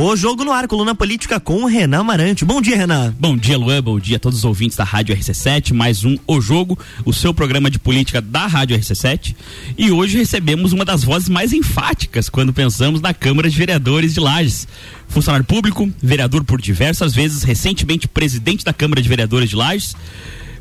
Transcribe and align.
O 0.00 0.14
Jogo 0.14 0.44
no 0.44 0.52
Ar, 0.52 0.68
coluna 0.68 0.94
política 0.94 1.40
com 1.40 1.64
o 1.64 1.66
Renan 1.66 2.04
Marante. 2.04 2.44
Bom 2.44 2.62
dia, 2.62 2.76
Renan. 2.76 3.12
Bom 3.18 3.36
dia, 3.36 3.58
Luan. 3.58 3.82
Bom 3.82 3.98
dia 3.98 4.16
a 4.16 4.20
todos 4.20 4.38
os 4.38 4.44
ouvintes 4.44 4.76
da 4.76 4.84
Rádio 4.84 5.12
RC7. 5.12 5.74
Mais 5.74 6.04
um 6.04 6.16
O 6.24 6.40
Jogo, 6.40 6.78
o 7.04 7.12
seu 7.12 7.34
programa 7.34 7.68
de 7.68 7.80
política 7.80 8.20
da 8.20 8.46
Rádio 8.46 8.78
RC7. 8.78 9.34
E 9.76 9.90
hoje 9.90 10.16
recebemos 10.16 10.72
uma 10.72 10.84
das 10.84 11.02
vozes 11.02 11.28
mais 11.28 11.52
enfáticas 11.52 12.28
quando 12.28 12.52
pensamos 12.52 13.00
na 13.00 13.12
Câmara 13.12 13.50
de 13.50 13.58
Vereadores 13.58 14.14
de 14.14 14.20
Lages. 14.20 14.68
Funcionário 15.08 15.44
público, 15.44 15.90
vereador 16.00 16.44
por 16.44 16.60
diversas 16.60 17.12
vezes, 17.12 17.42
recentemente 17.42 18.06
presidente 18.06 18.64
da 18.64 18.72
Câmara 18.72 19.02
de 19.02 19.08
Vereadores 19.08 19.50
de 19.50 19.56
Lages 19.56 19.96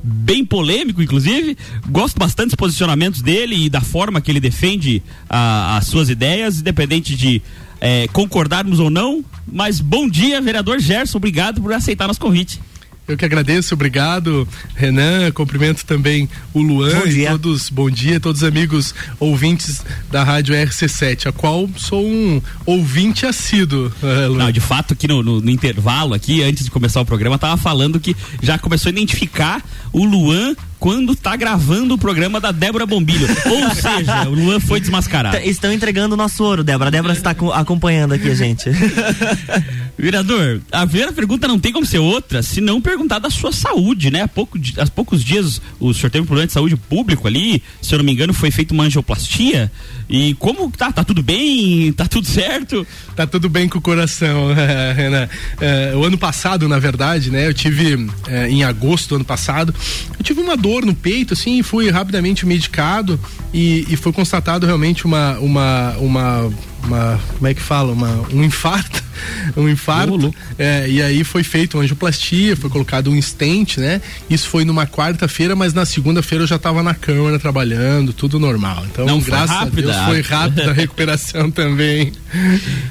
bem 0.04 0.46
polêmico, 0.46 1.02
inclusive. 1.02 1.58
Gosto 1.90 2.18
bastante 2.18 2.50
dos 2.50 2.56
posicionamentos 2.56 3.22
dele 3.22 3.66
e 3.66 3.70
da 3.70 3.82
forma 3.82 4.22
que 4.22 4.32
ele 4.32 4.40
defende 4.40 5.04
a, 5.30 5.78
as 5.78 5.88
suas 5.88 6.10
ideias, 6.10 6.60
independente 6.60 7.16
de 7.16 7.42
é, 7.80 8.08
concordarmos 8.10 8.80
ou 8.80 8.90
não. 8.90 9.24
Mas 9.46 9.80
bom 9.80 10.10
dia, 10.10 10.42
vereador 10.42 10.80
Gerson. 10.80 11.18
Obrigado 11.18 11.62
por 11.62 11.74
aceitar 11.74 12.08
nosso 12.08 12.20
convite. 12.20 12.60
Eu 13.08 13.16
que 13.16 13.24
agradeço, 13.24 13.74
obrigado, 13.74 14.46
Renan. 14.76 15.32
Cumprimento 15.32 15.86
também 15.86 16.28
o 16.54 16.62
Luan 16.62 16.94
bom 17.00 17.08
dia. 17.08 17.30
e 17.30 17.32
todos, 17.32 17.70
bom 17.70 17.90
dia, 17.90 18.20
todos 18.20 18.42
os 18.42 18.48
amigos 18.48 18.94
ouvintes 19.18 19.82
da 20.12 20.26
Rádio 20.26 20.54
RC7, 20.54 21.28
a 21.28 21.32
qual 21.32 21.70
sou 21.78 22.06
um 22.06 22.42
ouvinte 22.66 23.26
assíduo. 23.26 23.92
Uh, 24.08 24.34
Não, 24.36 24.52
de 24.52 24.60
fato, 24.60 24.94
aqui 24.94 25.08
no, 25.08 25.22
no, 25.22 25.42
no, 25.42 25.50
intervalo, 25.50 26.14
aqui, 26.14 26.42
antes 26.42 26.64
de 26.64 26.72
começar 26.72 27.02
o 27.02 27.06
programa, 27.06 27.38
tava 27.38 27.58
falando 27.58 28.00
que 28.00 28.16
já 28.42 28.58
começou 28.58 28.90
a 28.90 28.92
identificar 28.92 29.62
o 29.92 30.06
Luan 30.06 30.56
quando 30.80 31.16
tá 31.16 31.36
gravando 31.36 31.96
o 31.96 31.98
programa 31.98 32.40
da 32.40 32.52
Débora 32.52 32.86
Bombilho. 32.86 33.28
Ou 33.46 33.76
seja, 33.76 34.30
o 34.30 34.34
Luan 34.34 34.60
foi 34.60 34.80
desmascarado. 34.80 35.38
Estão 35.38 35.72
entregando 35.74 36.14
o 36.14 36.18
nosso 36.18 36.44
ouro, 36.44 36.64
Débora. 36.64 36.90
A 36.90 36.92
Débora 36.92 37.14
está 37.14 37.32
acompanhando 37.32 38.14
aqui 38.14 38.30
a 38.30 38.36
gente. 38.36 38.70
Vereador, 39.98 40.62
a 40.72 40.86
primeira 40.86 41.12
pergunta 41.12 41.48
não 41.48 41.58
tem 41.58 41.74
como 41.74 41.86
ser 41.86 41.98
outra 41.98 42.44
se 42.44 42.62
não 42.62 42.80
perguntar 42.80 43.18
da 43.18 43.32
sua 43.32 43.52
saúde, 43.52 44.12
né? 44.12 44.22
Há, 44.22 44.28
pouco, 44.28 44.60
há 44.78 44.86
poucos 44.88 45.24
dias 45.24 45.60
o 45.80 45.92
senhor 45.92 46.12
teve 46.12 46.22
um 46.22 46.26
problema 46.26 46.46
de 46.46 46.54
saúde 46.54 46.78
público 46.78 47.28
ali, 47.28 47.64
se 47.82 47.96
eu 47.96 47.98
não 47.98 48.06
me 48.06 48.12
engano, 48.12 48.32
foi 48.32 48.52
feita 48.52 48.76
uma 48.76 48.84
angioplastia. 48.84 49.72
E 50.08 50.36
como 50.36 50.70
tá? 50.70 50.92
Tá 50.92 51.04
tudo 51.04 51.24
bem? 51.24 51.92
Tá 51.94 52.08
tudo 52.08 52.28
certo? 52.28 52.86
Tá 53.16 53.26
tudo 53.26 53.50
bem 53.50 53.68
com 53.68 53.80
o 53.80 53.82
coração, 53.82 54.54
Renan. 54.96 55.28
É, 55.60 55.94
o 55.96 56.04
ano 56.04 56.18
passado, 56.18 56.68
na 56.70 56.78
verdade, 56.78 57.32
né? 57.32 57.48
Eu 57.48 57.54
tive, 57.54 58.08
é, 58.28 58.48
em 58.50 58.64
agosto 58.64 59.10
do 59.10 59.16
ano 59.16 59.26
passado, 59.26 59.74
eu 60.18 60.24
tive 60.24 60.40
uma 60.40 60.56
dor 60.56 60.86
no 60.86 60.94
peito, 60.94 61.34
assim, 61.34 61.64
fui 61.64 61.90
rapidamente 61.90 62.46
medicado 62.46 63.20
e, 63.52 63.86
e 63.90 63.96
foi 63.96 64.14
constatado 64.14 64.66
realmente 64.66 65.06
uma, 65.06 65.40
uma, 65.40 65.98
uma 65.98 66.54
uma 66.88 67.20
como 67.36 67.48
é 67.48 67.54
que 67.54 67.62
fala? 67.62 67.92
Uma, 67.92 68.26
um 68.34 68.44
infarto 68.44 69.04
um 69.56 69.68
infarto. 69.68 70.34
É, 70.58 70.90
e 70.90 71.02
aí 71.02 71.24
foi 71.24 71.44
feito 71.44 71.78
uma 71.78 71.84
angioplastia 71.84 72.56
foi 72.56 72.70
colocado 72.70 73.10
um 73.12 73.22
stent 73.22 73.78
né? 73.78 74.02
Isso 74.30 74.48
foi 74.48 74.66
numa 74.66 74.88
quarta-feira 74.88 75.56
mas 75.56 75.74
na 75.74 75.86
segunda-feira 75.86 76.44
eu 76.44 76.48
já 76.48 76.56
estava 76.56 76.82
na 76.82 76.94
câmara 76.94 77.38
trabalhando 77.38 78.14
tudo 78.14 78.40
normal. 78.40 78.86
Então 78.92 79.06
Não, 79.06 79.20
graças 79.20 79.56
a 79.56 79.66
Deus 79.66 79.96
foi 80.06 80.22
rápida 80.22 80.72
a 80.72 80.74
recuperação 80.74 81.52
também. 81.52 82.12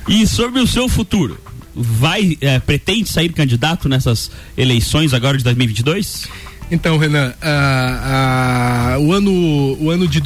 E 0.08 0.26
sobre 0.26 0.60
o 0.60 0.66
seu 0.66 0.88
futuro 0.88 1.38
vai 1.74 2.38
é, 2.40 2.58
pretende 2.58 3.08
sair 3.08 3.28
candidato 3.30 3.88
nessas 3.88 4.30
eleições 4.56 5.12
agora 5.12 5.36
de 5.36 5.44
2022 5.44 6.26
então, 6.70 6.98
Renan, 6.98 7.32
uh, 7.42 8.98
uh, 8.98 9.06
o, 9.06 9.12
ano, 9.12 9.76
o 9.80 9.90
ano 9.90 10.08
de 10.08 10.20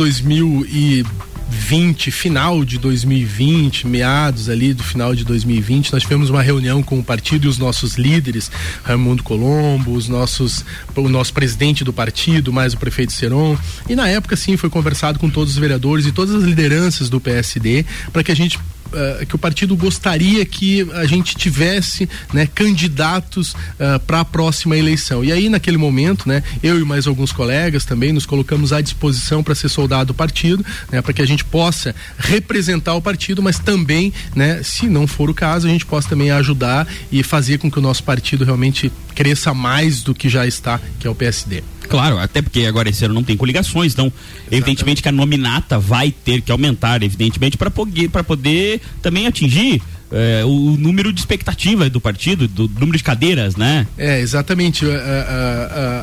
2020, 1.51 2.11
final 2.11 2.65
de 2.65 2.79
2020, 2.79 3.87
meados 3.87 4.49
ali 4.49 4.73
do 4.73 4.85
final 4.85 5.15
de 5.15 5.25
2020, 5.25 5.93
nós 5.93 6.03
tivemos 6.03 6.31
uma 6.31 6.43
reunião 6.43 6.83
com 6.83 6.99
o 6.99 7.05
partido 7.05 7.47
e 7.47 7.49
os 7.49 7.59
nossos 7.59 7.97
líderes, 7.97 8.51
Raimundo 8.85 9.23
Colombo, 9.23 9.93
os 9.93 10.09
nossos, 10.09 10.65
o 10.95 11.09
nosso 11.09 11.33
presidente 11.33 11.83
do 11.83 11.93
partido, 11.93 12.53
mais 12.53 12.73
o 12.73 12.79
prefeito 12.79 13.13
Seron. 13.13 13.59
E 13.89 13.97
na 13.97 14.09
época, 14.09 14.37
sim, 14.37 14.57
foi 14.57 14.71
conversado 14.71 15.19
com 15.19 15.29
todos 15.29 15.53
os 15.53 15.59
vereadores 15.59 16.07
e 16.07 16.13
todas 16.13 16.35
as 16.35 16.45
lideranças 16.45 17.11
do 17.11 17.21
PSD 17.21 17.85
para 18.13 18.23
que 18.23 18.31
a 18.31 18.37
gente 18.37 18.59
uh, 18.93 19.27
que 19.27 19.35
o 19.35 19.39
partido 19.39 19.77
gostaria 19.77 20.45
que 20.45 20.89
a 20.93 21.07
gente 21.07 21.37
tivesse 21.37 22.09
né, 22.33 22.47
candidatos 22.47 23.53
uh, 23.53 23.57
eh, 23.79 23.99
para 23.99 24.21
a 24.21 24.25
próxima 24.25 24.77
eleição. 24.77 25.25
E 25.25 25.33
aí, 25.33 25.49
naquele 25.49 25.77
momento, 25.77 26.29
né, 26.29 26.43
eu 26.63 26.79
e 26.79 26.85
mais 26.85 27.07
alguns 27.07 27.33
colegas 27.33 27.85
também 27.85 28.13
nos 28.13 28.27
colocamos 28.27 28.73
à 28.73 28.81
disposição 28.81 29.43
para 29.43 29.55
ser 29.55 29.69
soldado 29.69 30.09
do 30.09 30.15
partido, 30.15 30.65
né, 30.91 31.01
para 31.01 31.13
que 31.13 31.23
a 31.23 31.27
gente 31.27 31.45
possa 31.45 31.95
representar 32.19 32.95
o 32.95 33.03
partido, 33.03 33.43
mas 33.43 33.59
também, 33.59 34.13
né, 34.35 34.63
se 34.63 34.87
não 34.87 35.07
for 35.07 35.31
o 35.31 35.35
caso, 35.35 35.67
a 35.67 35.71
gente 35.71 35.87
possa 35.87 36.09
também 36.09 36.31
ajudar 36.31 36.87
e 37.11 37.23
fazer 37.23 37.59
com 37.59 37.71
que 37.71 37.79
o 37.79 37.83
nosso 37.83 38.03
partido 38.03 38.45
realmente 38.45 38.93
cresça 39.15 39.53
mais 39.55 40.03
do 40.03 40.15
que 40.15 40.29
já 40.29 40.47
está, 40.47 40.81
que 40.99 41.07
é 41.07 41.11
o 41.11 41.15
PSD. 41.15 41.63
Claro, 41.91 42.19
até 42.19 42.41
porque 42.41 42.65
agora 42.67 42.89
esse 42.89 43.05
ano 43.05 43.15
não 43.15 43.25
tem 43.25 43.37
coligações, 43.37 43.93
então 43.93 44.07
Exatamente. 44.07 44.55
evidentemente 44.55 45.03
que 45.03 45.09
a 45.09 45.13
nominata 45.13 45.77
vai 45.77 46.13
ter 46.13 46.41
que 46.41 46.53
aumentar, 46.53 47.03
evidentemente, 47.03 47.59
para 47.59 47.69
poder, 47.69 48.09
poder 48.09 48.81
também 49.03 49.27
atingir 49.27 49.83
é, 50.13 50.45
o 50.45 50.77
número 50.77 51.13
de 51.13 51.21
expectativa 51.21 51.89
do 51.89 52.01
partido, 52.01 52.49
do, 52.49 52.69
número 52.69 52.99
de 52.99 53.05
cadeiras, 53.05 53.57
né? 53.57 53.87
É, 53.97 54.21
exatamente. 54.21 54.85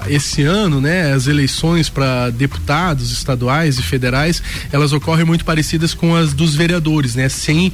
esse 0.07 0.43
ano, 0.43 0.79
né, 0.79 1.13
as 1.13 1.27
eleições 1.27 1.89
para 1.89 2.29
deputados 2.29 3.11
estaduais 3.11 3.77
e 3.77 3.83
federais, 3.83 4.41
elas 4.71 4.93
ocorrem 4.93 5.25
muito 5.25 5.43
parecidas 5.43 5.93
com 5.93 6.15
as 6.15 6.33
dos 6.33 6.55
vereadores, 6.55 7.15
né? 7.15 7.27
Sem 7.27 7.73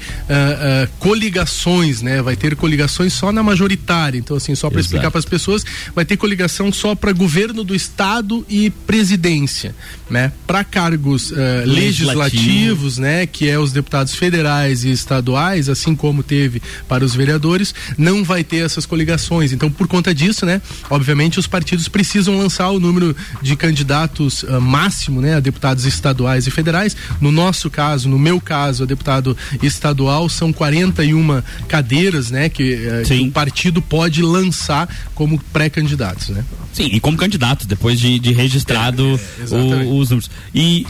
coligações, 1.00 2.02
né? 2.02 2.22
Vai 2.22 2.36
ter 2.36 2.56
coligações 2.56 3.14
só 3.14 3.32
na 3.32 3.44
majoritária. 3.44 4.18
Então, 4.18 4.38
assim, 4.38 4.56
só 4.56 4.70
para 4.70 4.82
explicar 4.82 5.12
para 5.12 5.20
as 5.20 5.26
pessoas, 5.26 5.64
vai 5.94 6.06
ter 6.06 6.18
coligação 6.18 6.72
só 6.72 6.96
para 6.96 7.12
governo 7.12 7.64
do 7.64 7.76
estado 7.76 8.46
e 8.50 8.70
presidência, 8.70 9.76
né? 10.10 10.32
Para 10.48 10.64
cargos 10.64 11.32
legislativos, 11.66 12.98
né? 12.98 13.26
Que 13.28 13.50
é 13.50 13.60
os 13.60 13.72
deputados 13.72 14.16
federais 14.16 14.84
e 14.84 14.92
estaduais, 14.92 15.70
assim 15.70 15.96
como 15.96 16.23
teve 16.24 16.62
para 16.88 17.04
os 17.04 17.14
vereadores, 17.16 17.74
não 17.98 18.24
vai 18.24 18.44
ter 18.44 18.66
essas 18.66 18.86
coligações. 18.86 19.52
Então, 19.52 19.70
por 19.70 19.88
conta 19.88 20.14
disso, 20.14 20.46
né, 20.46 20.62
obviamente 20.90 21.40
os 21.40 21.48
partidos 21.48 21.88
precisam 21.88 22.38
lançar 22.38 22.70
o 22.72 22.80
número 22.80 23.16
de 23.42 23.56
candidatos 23.56 24.44
uh, 24.44 24.60
máximo, 24.60 25.22
né, 25.22 25.36
a 25.36 25.40
deputados 25.40 25.86
estaduais 25.86 26.48
e 26.48 26.52
federais. 26.52 26.96
No 27.20 27.32
nosso 27.32 27.70
caso, 27.70 28.10
no 28.10 28.18
meu 28.18 28.40
caso, 28.40 28.84
a 28.84 28.86
deputado 28.86 29.38
estadual 29.62 30.30
são 30.30 30.52
41 30.52 31.42
cadeiras, 31.68 32.32
né, 32.32 32.50
que, 32.50 32.76
uh, 32.76 33.06
que 33.06 33.14
o 33.14 33.32
partido 33.32 33.82
pode 33.82 34.22
lançar 34.22 34.90
como 35.14 35.40
pré-candidatos, 35.52 36.30
né? 36.30 36.44
Sim, 36.72 36.90
e 36.92 37.00
como 37.00 37.16
candidato, 37.16 37.68
depois 37.68 38.00
de, 38.00 38.18
de 38.18 38.34
registrado 38.34 39.20
é, 39.40 39.44
é, 39.44 39.56
o, 39.56 39.98
os 39.98 40.10
números. 40.10 40.30
E 40.54 40.88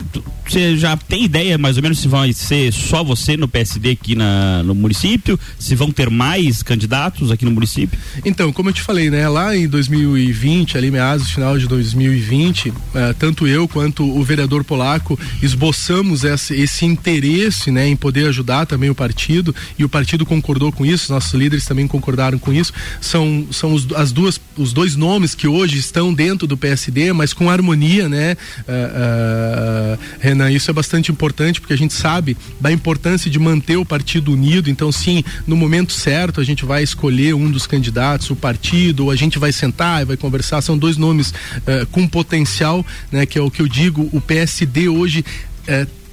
você 0.51 0.77
já 0.77 0.95
tem 0.97 1.23
ideia 1.23 1.57
mais 1.57 1.77
ou 1.77 1.83
menos 1.83 1.99
se 1.99 2.07
vai 2.07 2.33
ser 2.33 2.71
só 2.71 3.03
você 3.03 3.37
no 3.37 3.47
PSD 3.47 3.91
aqui 3.91 4.15
na, 4.15 4.61
no 4.63 4.75
município? 4.75 5.39
Se 5.57 5.75
vão 5.75 5.91
ter 5.91 6.09
mais 6.09 6.61
candidatos 6.61 7.31
aqui 7.31 7.45
no 7.45 7.51
município? 7.51 7.97
Então, 8.25 8.51
como 8.51 8.69
eu 8.69 8.73
te 8.73 8.81
falei, 8.81 9.09
né, 9.09 9.27
lá 9.27 9.55
em 9.55 9.67
2020, 9.67 10.77
ali 10.77 10.91
meados, 10.91 11.29
final 11.31 11.57
de 11.57 11.67
2020, 11.67 12.69
uh, 12.69 12.73
eh, 12.95 13.13
tanto 13.17 13.47
eu 13.47 13.67
quanto 13.67 14.03
o 14.03 14.23
vereador 14.23 14.63
polaco 14.63 15.19
esboçamos 15.41 16.23
esse, 16.23 16.55
esse 16.55 16.85
interesse, 16.85 17.71
né, 17.71 17.87
em 17.87 17.95
poder 17.95 18.27
ajudar 18.27 18.65
também 18.65 18.89
o 18.89 18.95
partido 18.95 19.55
e 19.77 19.83
o 19.83 19.89
partido 19.89 20.25
concordou 20.25 20.71
com 20.71 20.85
isso, 20.85 21.11
nossos 21.11 21.33
líderes 21.33 21.65
também 21.65 21.87
concordaram 21.87 22.37
com 22.37 22.53
isso. 22.53 22.73
São, 23.01 23.47
são 23.51 23.73
os, 23.73 23.91
as 23.93 24.11
duas, 24.11 24.39
os 24.57 24.73
dois 24.73 24.95
nomes 24.95 25.35
que 25.35 25.47
hoje 25.47 25.77
estão 25.77 26.13
dentro 26.13 26.47
do 26.47 26.57
PSD, 26.57 27.13
mas 27.13 27.33
com 27.33 27.49
harmonia, 27.49 28.07
né, 28.09 28.35
uh, 28.67 29.93
uh, 29.93 29.99
Renan? 30.33 30.51
Isso 30.51 30.69
é 30.69 30.73
bastante 30.73 31.11
importante 31.11 31.61
porque 31.61 31.73
a 31.73 31.77
gente 31.77 31.93
sabe 31.93 32.35
da 32.59 32.71
importância 32.71 33.29
de 33.29 33.39
manter 33.39 33.77
o 33.77 33.85
partido 33.85 34.33
unido. 34.33 34.69
Então, 34.69 34.91
sim, 34.91 35.23
no 35.47 35.55
momento 35.55 35.93
certo 35.93 36.41
a 36.41 36.43
gente 36.43 36.65
vai 36.65 36.83
escolher 36.83 37.33
um 37.33 37.49
dos 37.49 37.65
candidatos, 37.65 38.29
o 38.29 38.35
partido, 38.35 39.05
ou 39.05 39.11
a 39.11 39.15
gente 39.15 39.39
vai 39.39 39.51
sentar 39.51 40.01
e 40.01 40.05
vai 40.05 40.17
conversar. 40.17 40.61
São 40.61 40.77
dois 40.77 40.97
nomes 40.97 41.29
uh, 41.29 41.85
com 41.91 42.07
potencial, 42.07 42.85
né? 43.11 43.25
Que 43.25 43.37
é 43.37 43.41
o 43.41 43.49
que 43.49 43.61
eu 43.61 43.67
digo. 43.67 44.09
O 44.11 44.19
PSD 44.19 44.89
hoje 44.89 45.23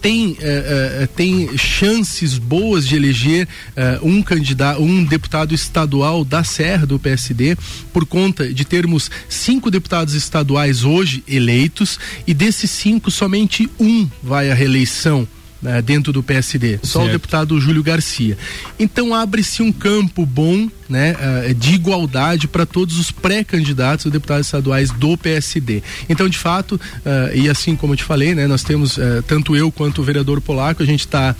tem, 0.01 0.31
uh, 0.31 0.35
uh, 0.35 1.07
tem 1.15 1.57
chances 1.57 2.39
boas 2.39 2.87
de 2.87 2.97
eleger 2.97 3.47
uh, 3.47 4.07
um 4.07 4.23
candidato, 4.23 4.83
um 4.83 5.05
deputado 5.05 5.55
estadual 5.55 6.25
da 6.25 6.43
Serra 6.43 6.87
do 6.87 6.99
PSD, 6.99 7.57
por 7.93 8.07
conta 8.07 8.53
de 8.53 8.65
termos 8.65 9.11
cinco 9.29 9.71
deputados 9.71 10.15
estaduais 10.15 10.85
hoje 10.85 11.23
eleitos 11.29 11.99
e 12.27 12.33
desses 12.33 12.71
cinco 12.71 13.11
somente 13.11 13.69
um 13.79 14.09
vai 14.23 14.51
à 14.51 14.55
reeleição 14.55 15.29
né, 15.63 15.83
dentro 15.83 16.13
do 16.13 16.23
PSD, 16.23 16.79
só 16.83 17.01
certo. 17.01 17.09
o 17.09 17.13
deputado 17.13 17.61
Júlio 17.61 17.83
Garcia. 17.83 18.37
Então 18.79 19.15
abre-se 19.15 19.63
um 19.63 19.73
campo 19.73 20.25
bom 20.25 20.69
né, 20.91 21.15
uh, 21.15 21.55
de 21.55 21.75
igualdade 21.75 22.49
para 22.49 22.67
todos 22.67 22.99
os 22.99 23.11
pré-candidatos 23.13 24.07
a 24.07 24.11
deputados 24.11 24.49
estaduais 24.49 24.91
do 24.91 25.17
PSD. 25.17 25.83
Então, 26.09 26.29
de 26.29 26.37
fato, 26.37 26.73
uh, 26.73 27.35
e 27.35 27.49
assim 27.49 27.77
como 27.77 27.93
eu 27.93 27.97
te 27.97 28.03
falei, 28.03 28.35
né, 28.35 28.47
nós 28.47 28.65
temos, 28.65 28.99
uh, 28.99 29.23
tanto 29.27 29.55
eu 29.55 29.71
quanto 29.71 30.01
o 30.01 30.05
vereador 30.05 30.41
polaco, 30.41 30.83
a 30.83 30.87
gente 30.87 31.01
está 31.01 31.37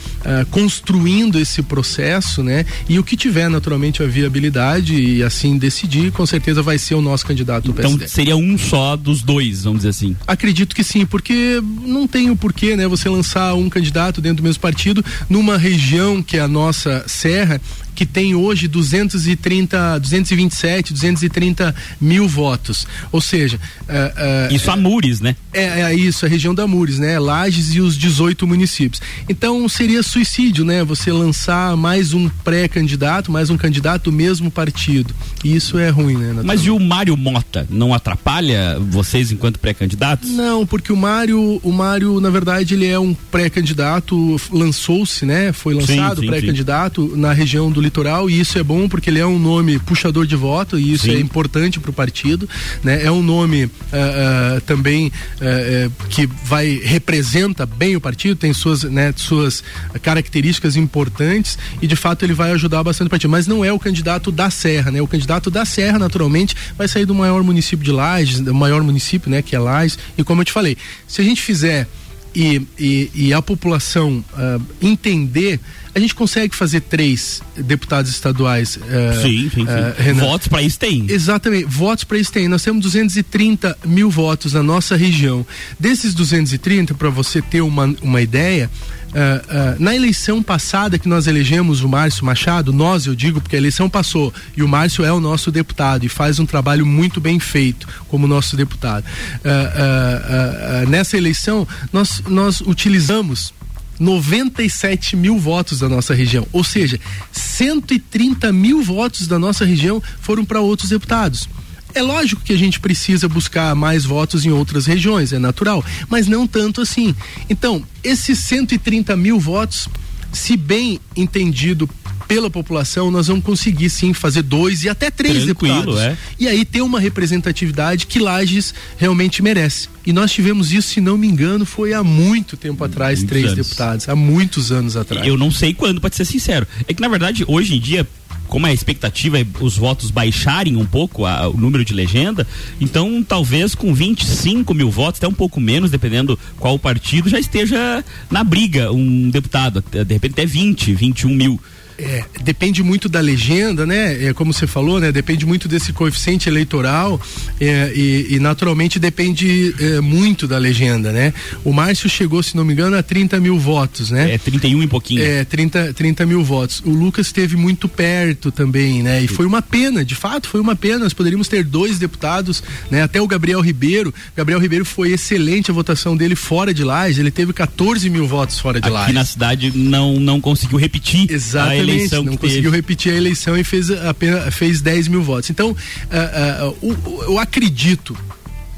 construindo 0.51 1.39
esse 1.39 1.63
processo, 1.63 2.43
né, 2.43 2.65
e 2.89 2.99
o 2.99 3.05
que 3.05 3.17
tiver 3.17 3.49
naturalmente 3.49 4.03
a 4.03 4.07
viabilidade 4.07 4.95
e 4.95 5.23
assim 5.23 5.59
decidir, 5.59 6.13
com 6.13 6.25
certeza 6.25 6.63
vai 6.63 6.79
ser 6.79 6.95
o 6.95 7.01
nosso 7.01 7.27
candidato 7.27 7.65
do 7.65 7.75
PSD. 7.75 7.95
Então, 7.97 8.09
seria 8.09 8.37
um 8.37 8.57
só 8.57 8.97
dos 8.97 9.23
dois, 9.23 9.65
vamos 9.65 9.79
dizer 9.79 9.89
assim? 9.89 10.17
Acredito 10.27 10.77
que 10.77 10.85
sim, 10.85 11.05
porque 11.05 11.61
não 11.83 12.07
tem 12.07 12.31
o 12.31 12.37
porquê, 12.37 12.77
né, 12.77 12.87
você 12.87 13.09
lançar 13.09 13.55
um 13.55 13.69
candidato 13.69 14.10
dentro 14.19 14.39
do 14.39 14.43
mesmo 14.43 14.63
partido 14.63 15.05
numa 15.29 15.59
região 15.59 16.23
que 16.23 16.39
é 16.39 16.41
a 16.41 16.49
nossa 16.49 17.05
serra 17.07 17.61
que 18.01 18.07
tem 18.07 18.35
hoje 18.35 18.67
230, 18.67 19.99
227, 19.99 20.95
230 20.95 21.75
mil 22.01 22.27
votos. 22.27 22.87
Ou 23.13 23.21
seja. 23.21 23.61
Uh, 23.83 24.51
uh, 24.51 24.55
isso 24.55 24.71
a 24.71 24.77
Mures, 24.77 25.21
né? 25.21 25.37
É, 25.53 25.83
é, 25.83 25.95
isso, 25.95 26.25
a 26.25 26.29
região 26.29 26.55
da 26.55 26.67
Mures, 26.67 26.99
né? 26.99 27.19
Lages 27.19 27.75
e 27.75 27.81
os 27.81 27.99
18 27.99 28.47
municípios. 28.47 29.03
Então 29.29 29.69
seria 29.69 30.03
suicídio, 30.03 30.65
né? 30.65 30.83
Você 30.83 31.13
lançar 31.13 31.77
mais 31.77 32.15
um 32.15 32.31
pré-candidato, 32.43 33.31
mais 33.31 33.51
um 33.51 33.59
candidato 33.59 34.05
do 34.05 34.13
mesmo 34.13 34.51
partido. 34.51 35.15
E 35.45 35.55
isso 35.55 35.79
é 35.79 35.91
ruim, 35.91 36.17
né? 36.17 36.41
Mas 36.43 36.65
e 36.65 36.71
o 36.71 36.79
Mário 36.79 37.15
Mota 37.19 37.67
não 37.69 37.93
atrapalha 37.93 38.79
vocês 38.81 39.31
enquanto 39.31 39.59
pré-candidatos? 39.59 40.31
Não, 40.31 40.67
porque 40.67 40.91
o 40.91 40.97
Mário, 40.97 41.61
o 41.63 41.71
Mário, 41.71 42.19
na 42.19 42.31
verdade, 42.31 42.73
ele 42.73 42.87
é 42.87 42.99
um 42.99 43.13
pré-candidato, 43.13 44.41
lançou-se, 44.51 45.27
né? 45.27 45.53
Foi 45.53 45.75
lançado 45.75 46.23
pré-candidato 46.25 47.15
na 47.15 47.35
região 47.35 47.71
do 47.71 47.90
litoral 47.91 48.31
e 48.31 48.39
isso 48.39 48.59
é 48.59 48.63
bom 48.63 48.89
porque 48.89 49.11
ele 49.11 49.19
é 49.19 49.27
um 49.27 49.39
nome 49.39 49.79
puxador 49.81 50.25
de 50.25 50.37
voto 50.37 50.79
e 50.79 50.93
isso 50.93 51.07
Sim. 51.07 51.17
é 51.17 51.21
importante 51.21 51.81
para 51.81 51.91
o 51.91 51.93
partido, 51.93 52.49
né? 52.83 53.05
É 53.05 53.11
um 53.11 53.23
nome 53.23 53.65
uh, 53.65 53.69
uh, 53.69 54.61
também 54.63 55.09
uh, 55.09 55.91
que 56.09 56.27
vai 56.45 56.81
representa 56.83 57.67
bem 57.67 57.97
o 57.97 58.01
partido, 58.01 58.37
tem 58.37 58.53
suas, 58.55 58.85
né, 58.85 59.13
suas 59.17 59.63
características 60.01 60.77
importantes 60.77 61.59
e 61.83 61.87
de 61.87 61.97
fato 61.97 62.25
ele 62.25 62.33
vai 62.33 62.53
ajudar 62.53 62.83
bastante 62.85 63.09
o 63.09 63.11
partido, 63.11 63.31
mas 63.31 63.47
não 63.47 63.65
é 63.65 63.73
o 63.73 63.79
candidato 63.79 64.31
da 64.31 64.49
Serra, 64.49 64.91
né? 64.91 65.03
O 65.03 65.07
candidato 65.07 65.51
da 65.51 65.65
Serra 65.65 65.99
naturalmente 65.99 66.55
vai 66.79 66.87
sair 66.87 67.05
do 67.05 67.15
maior 67.15 67.43
município 67.43 67.85
de 67.85 67.91
Lages, 67.91 68.41
do 68.41 68.55
maior 68.55 68.83
município, 68.83 69.31
né, 69.31 69.43
que 69.43 69.57
é 69.57 69.59
Lages, 69.59 69.99
e 70.17 70.23
como 70.23 70.43
eu 70.43 70.45
te 70.45 70.53
falei, 70.53 70.77
se 71.09 71.21
a 71.21 71.25
gente 71.25 71.43
fizer 71.43 71.89
e, 72.35 72.63
e, 72.79 73.11
e 73.15 73.33
a 73.33 73.43
população 73.43 74.25
uh, 74.33 74.63
entender, 74.81 75.59
a 75.95 75.99
gente 75.99 76.15
consegue 76.15 76.55
fazer 76.55 76.81
três 76.83 77.43
deputados 77.57 78.11
estaduais. 78.11 78.77
Uh, 78.77 79.23
sim, 79.23 79.51
sim, 79.51 79.67
sim. 79.67 80.11
Uh, 80.11 80.15
votos 80.15 80.49
para 80.49 80.63
isso 80.63 80.79
tem. 80.79 81.07
Exatamente, 81.09 81.65
votos 81.65 82.05
para 82.05 82.19
isso 82.19 82.33
tem. 82.33 82.49
Nós 82.49 82.63
temos 82.63 82.83
230 82.83 83.77
mil 83.85 84.11
votos 84.11 84.53
na 84.53 84.63
nossa 84.63 84.97
região. 84.97 85.45
Desses 85.79 86.15
230, 86.15 86.95
para 86.95 87.11
você 87.11 87.43
ter 87.43 87.61
uma, 87.61 87.95
uma 88.03 88.23
ideia, 88.23 88.71
Uh, 89.11 89.77
uh, 89.77 89.83
na 89.83 89.95
eleição 89.95 90.41
passada 90.41 90.99
que 90.99 91.09
nós 91.09 91.27
elegemos 91.27 91.83
o 91.83 91.89
Márcio 91.89 92.25
Machado, 92.25 92.73
nós 92.73 93.07
eu 93.07 93.15
digo 93.15 93.41
porque 93.41 93.57
a 93.57 93.59
eleição 93.59 93.91
passou 93.91 94.33
e 94.57 94.63
o 94.63 94.69
Márcio 94.69 95.05
é 95.05 95.13
o 95.13 95.19
nosso 95.19 95.51
deputado 95.51 96.05
e 96.05 96.09
faz 96.09 96.39
um 96.39 96.47
trabalho 96.47 96.87
muito 96.87 97.21
bem 97.21 97.41
feito 97.41 97.89
como 98.07 98.29
nosso 98.29 98.57
deputado. 98.57 99.05
Uh, 99.05 100.89
nessa 100.89 101.17
eleição 101.17 101.67
nós, 101.93 102.23
nós 102.29 102.61
utilizamos 102.61 103.53
97 103.99 105.17
mil 105.17 105.39
votos 105.39 105.81
da 105.81 105.89
nossa 105.89 106.15
região, 106.15 106.47
ou 106.53 106.65
seja, 106.65 106.99
130 107.33 108.51
mil 108.53 108.83
votos 108.83 109.27
da 109.27 109.39
nossa 109.39 109.65
região 109.65 110.03
foram 110.21 110.45
para 110.45 110.61
outros 110.61 110.89
deputados. 110.89 111.49
É 111.95 112.03
lógico 112.03 112.43
que 112.43 112.53
a 112.53 112.59
gente 112.59 112.81
precisa 112.81 113.29
buscar 113.29 113.75
mais 113.75 114.05
votos 114.05 114.45
em 114.45 114.51
outras 114.51 114.87
regiões, 114.87 115.33
é 115.33 115.39
natural, 115.39 115.85
mas 116.09 116.27
não 116.27 116.47
tanto 116.47 116.81
assim. 116.81 117.15
Então, 117.49 117.85
esses 118.03 118.39
130 118.39 119.17
mil 119.17 119.39
votos, 119.39 119.89
se 120.33 120.57
bem 120.57 121.01
entendido 121.17 121.89
pela 122.31 122.49
população, 122.49 123.11
nós 123.11 123.27
vamos 123.27 123.43
conseguir 123.45 123.91
sim 123.91 124.15
fazer 124.15 124.43
dois 124.43 124.85
e 124.85 124.89
até 124.89 125.11
três 125.11 125.45
Tranquilo, 125.45 125.79
deputados. 125.79 126.01
É. 126.01 126.17
E 126.39 126.47
aí 126.47 126.65
ter 126.65 126.81
uma 126.81 127.01
representatividade 127.01 128.07
que 128.07 128.21
Lages 128.21 128.73
realmente 128.97 129.43
merece. 129.43 129.89
E 130.07 130.13
nós 130.13 130.31
tivemos 130.31 130.71
isso, 130.71 130.91
se 130.91 131.01
não 131.01 131.19
me 131.19 131.27
engano, 131.27 131.67
foi 131.67 131.93
há 131.93 132.05
muito 132.05 132.57
tempo 132.57 132.85
atrás, 132.85 133.19
muitos 133.19 133.29
três 133.29 133.47
anos. 133.47 133.67
deputados, 133.67 134.09
há 134.09 134.15
muitos 134.15 134.71
anos 134.71 134.97
atrás. 134.97 135.27
Eu 135.27 135.37
não 135.37 135.51
sei 135.51 135.75
quando, 135.75 136.01
para 136.01 136.15
ser 136.15 136.25
sincero. 136.25 136.69
É 136.87 136.95
que 136.95 137.03
na 137.03 137.09
verdade, 137.09 137.45
hoje 137.49 137.75
em 137.75 137.81
dia, 137.81 138.07
como 138.51 138.67
a 138.67 138.73
expectativa 138.73 139.41
é 139.41 139.47
os 139.61 139.79
votos 139.79 140.11
baixarem 140.11 140.77
um 140.77 140.85
pouco 140.85 141.25
a, 141.25 141.49
o 141.49 141.57
número 141.57 141.85
de 141.85 141.95
legenda, 141.95 142.47
então 142.81 143.25
talvez 143.27 143.75
com 143.75 143.95
25 143.95 144.75
mil 144.75 144.91
votos, 144.91 145.21
até 145.21 145.29
um 145.29 145.33
pouco 145.33 145.61
menos, 145.61 145.91
dependendo 145.91 146.39
qual 146.59 146.79
partido, 146.79 147.31
já 147.31 147.39
esteja 147.39 148.05
na 148.29 148.43
briga 148.43 148.93
um 148.93 149.31
deputado, 149.31 149.83
de 149.91 150.13
repente 150.13 150.33
até 150.33 150.45
20, 150.45 150.93
21 150.95 151.31
mil. 151.31 151.61
É, 152.03 152.25
depende 152.43 152.83
muito 152.83 153.09
da 153.09 153.21
legenda, 153.21 153.85
né? 153.85 154.29
É, 154.29 154.33
como 154.33 154.53
você 154.53 154.67
falou, 154.67 154.99
né? 154.99 155.13
Depende 155.13 155.45
muito 155.45 155.69
desse 155.69 155.93
coeficiente 155.93 156.49
eleitoral 156.49 157.21
é, 157.61 157.93
e, 157.95 158.37
e, 158.37 158.41
naturalmente 158.41 158.99
depende 158.99 159.75
é, 159.79 160.01
muito 160.01 160.49
da 160.49 160.57
legenda, 160.57 161.13
né? 161.13 161.35
O 161.63 161.73
Márcio 161.73 162.09
chegou, 162.09 162.43
se 162.43 162.57
não 162.57 162.65
me 162.65 162.73
engano, 162.73 162.97
a 162.97 163.03
30 163.03 163.39
mil 163.39 163.59
votos, 163.59 164.11
né? 164.11 164.35
É 164.35 164.39
31 164.39 164.83
e 164.83 164.87
pouquinho. 164.87 165.23
É, 165.23 165.45
30, 165.45 165.93
30 165.93 166.25
mil 166.25 166.43
votos. 166.43 166.81
O 166.85 166.91
Lucas 166.91 167.27
esteve 167.27 167.57
muito 167.57 167.89
perto 167.89 168.51
também, 168.51 169.03
né? 169.03 169.23
E 169.23 169.29
foi 169.29 169.45
uma 169.45 169.61
pena, 169.61 170.05
de 170.05 170.15
fato, 170.15 170.49
foi 170.49 170.61
uma 170.61 170.75
pena. 170.75 171.01
Nós 171.01 171.15
poderíamos 171.15 171.49
ter 171.49 171.65
dois 171.65 171.99
deputados, 171.99 172.63
né? 172.91 173.03
Até 173.03 173.21
o 173.21 173.27
Gabriel 173.27 173.61
Ribeiro. 173.61 174.13
Gabriel 174.35 174.61
Ribeiro 174.61 174.85
foi 174.85 175.13
excelente 175.13 175.71
a 175.71 175.75
votação 175.75 176.17
dele 176.17 176.35
fora 176.35 176.73
de 176.73 176.83
Lages. 176.83 177.19
Ele 177.19 177.31
teve 177.31 177.53
14 177.53 178.09
mil 178.09 178.27
votos 178.27 178.59
fora 178.59 178.81
de 178.81 178.89
Lages. 178.89 179.05
Aqui 179.09 179.13
na 179.13 179.25
cidade 179.25 179.73
não, 179.75 180.19
não 180.19 180.41
conseguiu 180.41 180.79
repetir 180.79 181.31
Exatamente 181.31 181.90
eleição 181.91 182.23
não 182.23 182.37
conseguiu 182.37 182.71
teve. 182.71 182.77
repetir 182.77 183.13
a 183.13 183.17
eleição 183.17 183.57
e 183.57 183.65
fez 183.65 183.91
apenas 183.91 184.55
fez 184.55 184.81
10 184.81 185.09
mil 185.09 185.23
votos. 185.23 185.51
Então, 185.51 185.71
uh, 185.71 186.77
uh, 186.83 187.23
eu 187.25 187.39
acredito 187.39 188.17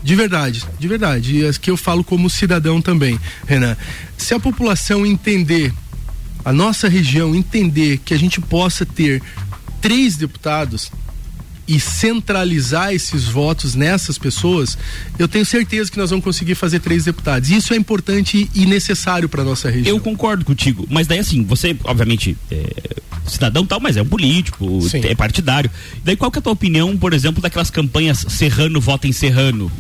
de 0.03 0.17
verdade, 0.17 0.65
de 0.79 0.89
verdade, 0.89 1.45
e 1.45 1.59
que 1.59 1.71
eu 1.71 1.77
falo 1.77 2.03
como 2.03 2.29
cidadão 2.29 2.83
também, 2.83 3.19
Renan. 3.47 3.77
Se 4.19 4.35
a 4.35 4.41
população 4.41 5.07
entender, 5.07 5.73
a 6.45 6.53
nossa 6.53 6.89
região 6.89 7.35
entender 7.35 7.99
que 8.05 8.13
a 8.13 8.19
gente 8.19 8.41
possa 8.41 8.85
ter 8.85 9.23
três 9.81 10.17
deputados 10.17 10.91
e 11.67 11.79
centralizar 11.79 12.93
esses 12.93 13.25
votos 13.25 13.75
nessas 13.75 14.19
pessoas, 14.19 14.77
eu 15.19 15.29
tenho 15.29 15.47
certeza 15.47 15.91
que 15.91 15.99
nós 15.99 16.11
vamos 16.11 16.25
conseguir 16.25 16.55
fazer 16.55 16.81
três 16.81 17.05
deputados. 17.05 17.51
Isso 17.51 17.73
é 17.73 17.77
importante 17.77 18.51
e 18.55 18.67
necessário 18.67 19.29
para 19.29 19.45
nossa 19.45 19.71
região. 19.71 19.97
Eu 19.97 20.01
concordo 20.01 20.45
contigo, 20.45 20.87
mas 20.91 21.07
daí 21.07 21.19
assim, 21.19 21.45
você, 21.45 21.77
obviamente, 21.85 22.37
é, 22.51 22.97
cidadão 23.27 23.65
tal, 23.65 23.81
mas 23.81 23.97
é 23.97 24.03
um 24.03 24.07
político, 24.07 24.81
Sim. 24.83 25.01
é 25.05 25.15
partidário. 25.15 25.71
Daí 26.05 26.17
qual 26.17 26.31
que 26.31 26.39
é 26.39 26.41
a 26.41 26.43
tua 26.43 26.53
opinião, 26.53 26.97
por 26.97 27.13
exemplo, 27.13 27.43
daquelas 27.43 27.71
campanhas 27.71 28.25
Serrano 28.29 28.81
vota 28.81 29.07
em 29.07 29.13
Serrano? 29.13 29.71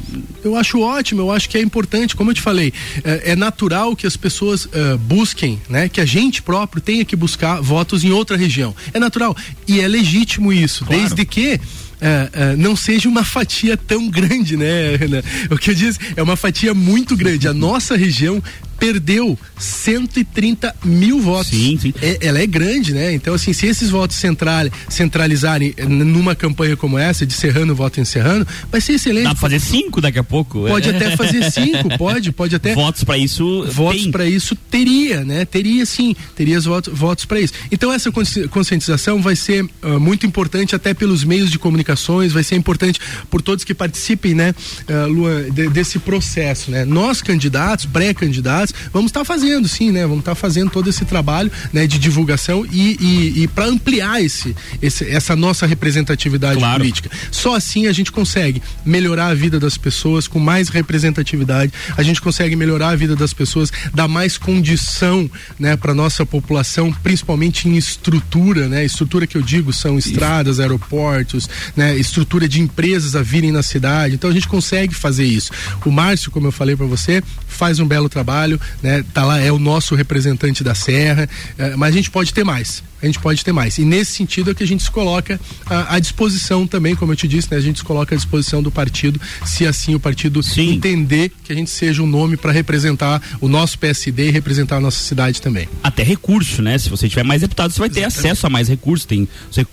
Eu 0.44 0.56
acho 0.56 0.80
ótimo, 0.80 1.22
eu 1.22 1.30
acho 1.30 1.48
que 1.48 1.56
é 1.56 1.60
importante, 1.60 2.16
como 2.16 2.30
eu 2.30 2.34
te 2.34 2.40
falei, 2.40 2.72
é, 3.04 3.32
é 3.32 3.36
natural 3.36 3.94
que 3.94 4.06
as 4.06 4.16
pessoas 4.16 4.66
uh, 4.66 4.98
busquem, 4.98 5.60
né, 5.68 5.88
que 5.88 6.00
a 6.00 6.04
gente 6.04 6.42
próprio 6.42 6.82
tenha 6.82 7.04
que 7.04 7.14
buscar 7.14 7.60
votos 7.60 8.04
em 8.04 8.10
outra 8.10 8.36
região. 8.36 8.74
É 8.92 8.98
natural 8.98 9.36
e 9.66 9.80
é 9.80 9.88
legítimo 9.88 10.52
isso, 10.52 10.84
claro. 10.84 11.00
desde 11.00 11.24
que 11.24 11.60
é, 12.02 12.28
é, 12.32 12.56
não 12.56 12.74
seja 12.74 13.08
uma 13.08 13.22
fatia 13.22 13.76
tão 13.76 14.10
grande, 14.10 14.56
né, 14.56 14.96
Renan? 14.96 15.22
O 15.48 15.56
que 15.56 15.70
eu 15.70 15.74
disse 15.74 16.00
é 16.16 16.22
uma 16.22 16.34
fatia 16.34 16.74
muito 16.74 17.16
grande. 17.16 17.46
A 17.46 17.54
nossa 17.54 17.96
região 17.96 18.42
perdeu 18.82 19.38
130 19.60 20.74
mil 20.84 21.20
votos. 21.20 21.52
Sim, 21.52 21.78
sim. 21.80 21.94
É, 22.02 22.18
ela 22.20 22.40
é 22.40 22.46
grande, 22.48 22.92
né? 22.92 23.14
Então, 23.14 23.32
assim, 23.32 23.52
se 23.52 23.64
esses 23.64 23.90
votos 23.90 24.16
central, 24.16 24.66
centralizarem 24.88 25.72
numa 25.86 26.34
campanha 26.34 26.76
como 26.76 26.98
essa, 26.98 27.24
de 27.24 27.32
Serrano, 27.32 27.76
voto 27.76 28.00
em 28.00 28.04
Serrano, 28.04 28.44
vai 28.72 28.80
ser 28.80 28.94
excelente. 28.94 29.22
Dá 29.22 29.30
pra 29.30 29.38
fazer 29.38 29.60
cinco 29.60 30.00
daqui 30.00 30.18
a 30.18 30.24
pouco. 30.24 30.66
Pode 30.66 30.90
até 30.90 31.16
fazer 31.16 31.48
cinco, 31.52 31.96
pode, 31.96 32.32
pode 32.32 32.56
até. 32.56 32.74
Votos 32.74 33.04
para 33.04 33.16
isso. 33.16 33.64
Votos 33.70 34.08
para 34.08 34.26
isso 34.26 34.56
teria, 34.56 35.24
né? 35.24 35.44
Teria 35.44 35.86
sim, 35.86 36.16
teria 36.34 36.58
votos, 36.58 36.92
votos 36.92 37.24
para 37.24 37.40
isso. 37.40 37.52
Então, 37.70 37.92
essa 37.92 38.10
conscientização 38.50 39.22
vai 39.22 39.36
ser 39.36 39.62
uh, 39.62 40.00
muito 40.00 40.26
importante 40.26 40.74
até 40.74 40.92
pelos 40.92 41.22
meios 41.22 41.52
de 41.52 41.58
comunicações, 41.58 42.32
vai 42.32 42.42
ser 42.42 42.56
importante 42.56 42.98
por 43.30 43.40
todos 43.40 43.62
que 43.62 43.74
participem, 43.74 44.34
né, 44.34 44.52
uh, 44.88 45.06
Luan, 45.06 45.50
de, 45.50 45.68
desse 45.68 46.00
processo, 46.00 46.72
né? 46.72 46.84
Nós, 46.84 47.22
candidatos, 47.22 47.86
pré-candidatos, 47.86 48.71
vamos 48.92 49.10
estar 49.10 49.20
tá 49.20 49.24
fazendo 49.24 49.68
sim, 49.68 49.90
né? 49.90 50.02
Vamos 50.02 50.20
estar 50.20 50.32
tá 50.32 50.36
fazendo 50.36 50.70
todo 50.70 50.88
esse 50.88 51.04
trabalho 51.04 51.50
né, 51.72 51.86
de 51.86 51.98
divulgação 51.98 52.66
e, 52.70 52.96
e, 53.00 53.42
e 53.42 53.48
para 53.48 53.66
ampliar 53.66 54.22
esse, 54.22 54.54
esse, 54.80 55.08
essa 55.08 55.34
nossa 55.36 55.66
representatividade 55.66 56.58
claro. 56.58 56.78
política. 56.78 57.10
Só 57.30 57.54
assim 57.54 57.86
a 57.86 57.92
gente 57.92 58.12
consegue 58.12 58.62
melhorar 58.84 59.28
a 59.28 59.34
vida 59.34 59.58
das 59.58 59.76
pessoas 59.76 60.26
com 60.26 60.38
mais 60.38 60.68
representatividade, 60.68 61.72
a 61.96 62.02
gente 62.02 62.20
consegue 62.20 62.56
melhorar 62.56 62.90
a 62.90 62.96
vida 62.96 63.16
das 63.16 63.32
pessoas, 63.32 63.70
dar 63.94 64.08
mais 64.08 64.36
condição 64.38 65.30
né, 65.58 65.76
para 65.76 65.94
nossa 65.94 66.24
população, 66.24 66.92
principalmente 66.92 67.68
em 67.68 67.76
estrutura, 67.76 68.68
né? 68.68 68.84
Estrutura 68.84 69.26
que 69.26 69.36
eu 69.36 69.42
digo 69.42 69.72
são 69.72 69.98
estradas, 69.98 70.60
aeroportos, 70.60 71.48
né? 71.76 71.96
Estrutura 71.96 72.48
de 72.48 72.60
empresas 72.60 73.14
a 73.16 73.22
virem 73.22 73.52
na 73.52 73.62
cidade. 73.62 74.14
Então 74.14 74.30
a 74.30 74.32
gente 74.32 74.48
consegue 74.48 74.94
fazer 74.94 75.24
isso. 75.24 75.52
O 75.84 75.90
Márcio, 75.90 76.30
como 76.30 76.46
eu 76.46 76.52
falei 76.52 76.76
para 76.76 76.86
você, 76.86 77.22
faz 77.46 77.78
um 77.78 77.86
belo 77.86 78.08
trabalho, 78.08 78.60
né? 78.82 79.04
Tá 79.12 79.24
lá, 79.24 79.40
é 79.40 79.50
o 79.50 79.58
nosso 79.58 79.94
representante 79.94 80.62
da 80.64 80.74
Serra, 80.74 81.28
é, 81.58 81.76
mas 81.76 81.92
a 81.92 81.96
gente 81.96 82.10
pode 82.10 82.32
ter 82.32 82.44
mais 82.44 82.82
a 83.02 83.06
gente 83.06 83.18
pode 83.18 83.44
ter 83.44 83.52
mais. 83.52 83.78
E 83.78 83.84
nesse 83.84 84.12
sentido 84.12 84.50
é 84.50 84.54
que 84.54 84.62
a 84.62 84.66
gente 84.66 84.82
se 84.84 84.90
coloca 84.90 85.40
à, 85.66 85.96
à 85.96 85.98
disposição 85.98 86.66
também, 86.66 86.94
como 86.94 87.12
eu 87.12 87.16
te 87.16 87.26
disse, 87.26 87.50
né? 87.50 87.56
A 87.56 87.60
gente 87.60 87.80
se 87.80 87.84
coloca 87.84 88.14
à 88.14 88.16
disposição 88.16 88.62
do 88.62 88.70
partido, 88.70 89.20
se 89.44 89.66
assim 89.66 89.94
o 89.94 90.00
partido 90.00 90.42
Sim. 90.42 90.74
entender 90.74 91.32
que 91.42 91.52
a 91.52 91.54
gente 91.54 91.70
seja 91.70 92.02
um 92.02 92.06
nome 92.06 92.36
para 92.36 92.52
representar 92.52 93.20
o 93.40 93.48
nosso 93.48 93.78
PSD 93.78 94.28
e 94.28 94.30
representar 94.30 94.76
a 94.76 94.80
nossa 94.80 95.02
cidade 95.02 95.42
também. 95.42 95.68
Até 95.82 96.02
recurso, 96.02 96.62
né? 96.62 96.78
Se 96.78 96.88
você 96.88 97.08
tiver 97.08 97.24
mais 97.24 97.40
deputados, 97.40 97.74
você 97.74 97.80
vai 97.80 97.90
ter 97.90 98.00
Exatamente. 98.00 98.26
acesso 98.26 98.46
a 98.46 98.50
mais 98.50 98.68
recursos. 98.68 99.04
Tem 99.04 99.28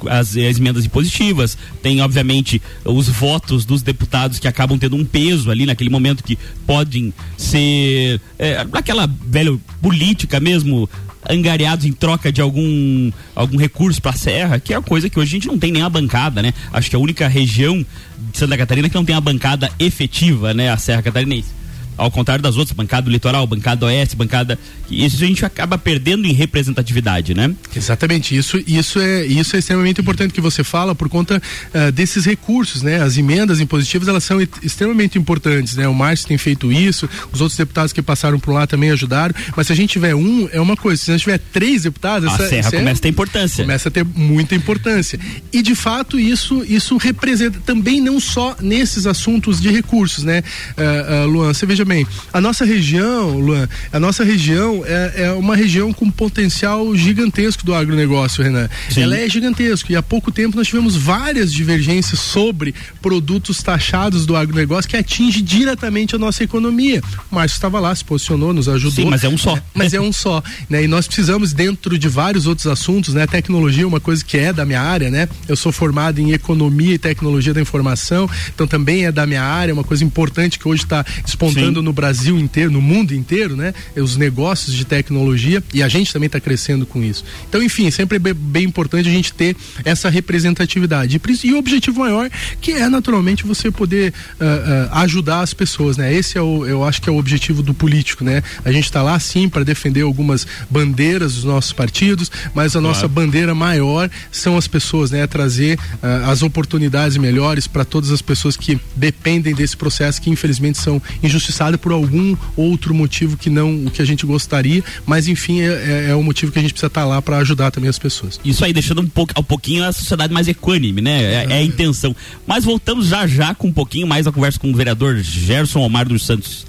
as, 0.10 0.36
as 0.36 0.58
emendas 0.58 0.86
impositivas, 0.86 1.58
tem, 1.84 2.02
obviamente, 2.02 2.62
os 2.84 3.08
votos 3.08 3.64
dos 3.64 3.82
deputados 3.82 4.40
que 4.40 4.48
acabam 4.48 4.78
tendo 4.80 4.96
um 4.96 5.06
peso 5.06 5.52
ali 5.52 5.66
naquele 5.66 5.90
momento 5.90 6.24
que 6.24 6.38
podem 6.66 7.14
ser 7.38 8.20
é, 8.38 8.66
aquela 8.74 9.08
velha 9.08 9.58
política 9.82 10.40
mesmo 10.40 10.90
angariados 11.28 11.86
em 11.86 11.92
troca 11.92 12.32
de 12.32 12.42
algum, 12.42 13.12
algum 13.36 13.58
recurso 13.58 14.02
para 14.02 14.12
a 14.12 14.16
Serra, 14.16 14.60
que 14.60 14.74
é 14.74 14.78
a 14.78 14.82
coisa 14.82 15.10
que 15.10 15.20
hoje 15.20 15.32
a 15.32 15.40
gente 15.40 15.48
não 15.48 15.60
tem 15.60 15.72
nem 15.72 15.82
a 15.82 15.90
bancada, 15.90 16.42
né? 16.42 16.54
Acho 16.72 16.90
que 16.90 16.96
a 16.96 17.00
única 17.00 17.28
região 17.28 17.86
de 18.32 18.38
Santa 18.38 18.58
Catarina 18.58 18.90
que 18.90 18.96
não 18.96 19.06
tem 19.06 19.16
a 19.16 19.22
bancada 19.22 19.72
efetiva, 19.80 20.54
né? 20.54 20.70
A 20.70 20.78
Serra 20.78 21.02
Catarinense 21.02 21.60
ao 22.00 22.10
contrário 22.10 22.42
das 22.42 22.56
outras, 22.56 22.76
bancada 22.76 23.04
do 23.04 23.12
litoral, 23.12 23.46
bancada 23.46 23.86
oeste, 23.86 24.16
bancada. 24.16 24.58
Isso 24.90 25.24
a 25.24 25.28
gente 25.28 25.46
acaba 25.46 25.78
perdendo 25.78 26.26
em 26.26 26.34
representatividade, 26.34 27.34
né? 27.34 27.54
Exatamente. 27.76 28.36
Isso, 28.36 28.58
isso, 28.66 29.00
é, 29.00 29.26
isso 29.26 29.56
é 29.56 29.60
extremamente 29.60 30.02
importante 30.02 30.34
que 30.34 30.42
você 30.42 30.64
fala 30.64 30.96
por 30.96 31.10
conta 31.10 31.38
uh, 31.40 31.92
desses 31.92 32.26
recursos, 32.26 32.82
né? 32.82 33.02
As 33.02 33.18
emendas 33.18 33.60
impositivas 33.60 34.08
elas 34.08 34.24
são 34.24 34.40
extremamente 34.64 35.20
importantes, 35.20 35.76
né? 35.76 35.88
O 35.88 35.94
Márcio 35.94 36.28
tem 36.28 36.38
feito 36.38 36.72
isso, 36.72 37.08
os 37.32 37.42
outros 37.42 37.58
deputados 37.58 37.92
que 37.92 38.02
passaram 38.02 38.40
por 38.40 38.54
lá 38.54 38.66
também 38.66 38.92
ajudaram, 38.92 39.36
mas 39.56 39.68
se 39.68 39.74
a 39.74 39.76
gente 39.76 39.92
tiver 39.92 40.16
um, 40.16 40.48
é 40.52 40.62
uma 40.62 40.78
coisa, 40.78 41.04
se 41.04 41.12
a 41.12 41.14
gente 41.14 41.24
tiver 41.24 41.40
três 41.52 41.84
deputados, 41.84 42.30
a 42.30 42.34
essa, 42.34 42.48
Serra 42.48 42.72
começa 42.72 43.00
a 43.00 43.04
ter 43.04 43.10
importância. 43.10 43.64
Começa 43.64 43.90
a 43.90 43.92
ter 43.92 44.06
muita 44.06 44.56
importância. 44.56 45.20
E 45.52 45.62
de 45.62 45.76
fato 45.76 46.18
isso, 46.18 46.64
isso 46.68 46.98
representa 46.98 47.60
também 47.66 48.02
não 48.02 48.20
só 48.20 48.56
nesses 48.62 49.06
assuntos 49.06 49.62
de 49.62 49.70
recursos, 49.70 50.24
né? 50.24 50.42
Uh, 50.78 51.26
uh, 51.26 51.28
Luan, 51.28 51.54
você 51.54 51.66
veja 51.66 51.84
bem, 51.90 52.06
a 52.32 52.40
nossa 52.40 52.64
região, 52.64 53.40
Luan, 53.40 53.68
a 53.92 54.00
nossa 54.00 54.24
região 54.24 54.84
é, 54.86 55.24
é 55.24 55.32
uma 55.32 55.56
região 55.56 55.92
com 55.92 56.10
potencial 56.10 56.96
gigantesco 56.96 57.66
do 57.66 57.74
agronegócio, 57.74 58.44
Renan. 58.44 58.70
Sim. 58.92 59.02
Ela 59.02 59.18
é 59.18 59.28
gigantesca 59.28 59.92
e 59.92 59.96
há 59.96 60.04
pouco 60.04 60.32
tempo 60.32 60.56
nós 60.56 60.68
tivemos 60.68 60.96
várias 60.96 61.52
divergências 61.52 62.20
sobre 62.20 62.76
produtos 63.02 63.64
taxados 63.64 64.26
do 64.28 64.36
agronegócio 64.36 64.88
que 64.88 64.96
atinge 64.96 65.42
diretamente 65.42 66.16
a 66.16 66.20
nossa 66.20 66.44
economia. 66.44 67.02
O 67.32 67.36
Márcio 67.36 67.56
estava 67.56 67.80
lá, 67.80 67.94
se 67.96 68.06
posicionou, 68.06 68.54
nos 68.54 68.70
ajudou. 68.70 69.06
Sim, 69.06 69.10
mas 69.10 69.24
é 69.24 69.30
um 69.30 69.38
só. 69.38 69.58
É, 69.58 69.64
mas 69.74 69.94
é 69.94 70.00
um 70.00 70.14
só, 70.14 70.44
né? 70.70 70.84
E 70.84 70.88
nós 70.88 71.08
precisamos 71.08 71.54
dentro 71.54 71.98
de 71.98 72.08
vários 72.08 72.46
outros 72.46 72.68
assuntos, 72.68 73.16
né? 73.16 73.26
Tecnologia 73.26 73.84
é 73.84 73.88
uma 73.88 74.00
coisa 74.00 74.24
que 74.24 74.38
é 74.38 74.54
da 74.54 74.64
minha 74.64 74.82
área, 74.82 75.10
né? 75.10 75.28
Eu 75.48 75.56
sou 75.56 75.72
formado 75.72 76.20
em 76.20 76.34
economia 76.34 76.94
e 76.94 77.00
tecnologia 77.00 77.54
da 77.54 77.62
informação, 77.62 78.30
então 78.54 78.68
também 78.68 79.06
é 79.06 79.12
da 79.12 79.26
minha 79.26 79.44
área, 79.44 79.74
uma 79.74 79.84
coisa 79.84 80.04
importante 80.04 80.60
que 80.60 80.68
hoje 80.68 80.84
está 80.84 81.04
despontando 81.26 81.79
Sim. 81.79 81.79
No 81.82 81.94
Brasil 81.94 82.38
inteiro, 82.38 82.72
no 82.72 82.82
mundo 82.82 83.14
inteiro, 83.14 83.56
né? 83.56 83.74
Os 83.96 84.16
negócios 84.16 84.76
de 84.76 84.86
tecnologia 84.86 85.64
e 85.74 85.84
a 85.84 85.88
gente 85.88 86.12
também 86.12 86.28
está 86.28 86.40
crescendo 86.40 86.86
com 86.86 87.04
isso. 87.04 87.24
Então, 87.48 87.62
enfim, 87.62 87.90
sempre 87.92 88.18
é 88.18 88.34
bem 88.34 88.66
importante 88.66 89.08
a 89.08 89.12
gente 89.12 89.34
ter 89.34 89.56
essa 89.84 90.10
representatividade. 90.10 91.20
E 91.44 91.54
o 91.54 91.58
objetivo 91.58 92.00
maior, 92.00 92.30
que 92.60 92.72
é 92.74 92.90
naturalmente 92.90 93.46
você 93.46 93.72
poder 93.72 94.14
uh, 94.40 94.44
uh, 94.44 94.98
ajudar 95.00 95.42
as 95.42 95.54
pessoas, 95.54 95.98
né? 95.98 96.14
Esse 96.14 96.38
é 96.38 96.42
o, 96.42 96.66
eu 96.66 96.84
acho 96.84 97.02
que 97.02 97.10
é 97.10 97.12
o 97.12 97.18
objetivo 97.18 97.62
do 97.62 97.74
político, 97.74 98.24
né? 98.24 98.42
A 98.64 98.72
gente 98.72 98.86
está 98.86 99.02
lá 99.02 99.20
sim 99.20 99.48
para 99.48 99.64
defender 99.64 100.02
algumas 100.02 100.48
bandeiras 100.70 101.36
dos 101.36 101.44
nossos 101.44 101.74
partidos, 101.74 102.32
mas 102.54 102.76
a 102.76 102.82
nossa 102.82 103.08
claro. 103.08 103.14
bandeira 103.14 103.54
maior 103.54 104.10
são 104.32 104.58
as 104.58 104.68
pessoas, 104.68 105.12
né? 105.12 105.28
Trazer 105.28 105.78
uh, 105.78 106.30
as 106.30 106.42
oportunidades 106.42 107.18
melhores 107.18 107.68
para 107.68 107.86
todas 107.86 108.12
as 108.12 108.22
pessoas 108.22 108.58
que 108.58 108.80
dependem 108.96 109.54
desse 109.54 109.78
processo 109.78 110.22
que 110.22 110.30
infelizmente 110.30 110.78
são 110.78 111.02
injustiçadas 111.22 111.69
por 111.78 111.92
algum 111.92 112.36
outro 112.56 112.94
motivo 112.94 113.38
que 113.38 113.50
não 113.50 113.86
o 113.86 113.92
que 113.92 114.02
a 114.02 114.06
gente 114.06 114.26
gostaria, 114.26 114.84
mas 115.06 115.28
enfim, 115.28 115.62
é, 115.62 115.66
é, 115.66 116.10
é 116.10 116.16
o 116.16 116.24
motivo 116.24 116.52
que 116.52 116.60
a 116.60 116.62
gente 116.62 116.72
precisa 116.72 116.88
estar 116.88 117.02
tá 117.02 117.08
lá 117.08 117.22
para 117.22 117.38
ajudar 117.38 117.72
também 117.72 117.90
as 117.90 118.00
pessoas. 118.00 118.40
Isso 118.44 118.64
aí, 118.64 118.74
deixando 118.74 119.02
um, 119.02 119.08
pouco, 119.08 119.34
um 119.38 119.44
pouquinho 119.44 119.84
a 119.84 119.92
sociedade 119.92 120.34
mais 120.34 120.48
equânime, 120.48 121.02
né? 121.02 121.24
É, 121.24 121.46
é, 121.50 121.54
a 121.54 121.64
intenção. 121.64 122.16
Mas 122.46 122.64
voltamos 122.64 123.08
já 123.08 123.28
já 123.28 123.54
com 123.54 123.68
um 123.68 123.74
pouquinho 123.74 124.08
mais 124.08 124.28
a 124.28 124.32
conversa 124.32 124.60
com 124.60 124.72
o 124.72 124.76
vereador 124.76 125.18
Gerson 125.18 125.82
Omar 125.82 126.08
dos 126.08 126.26
Santos. 126.26 126.66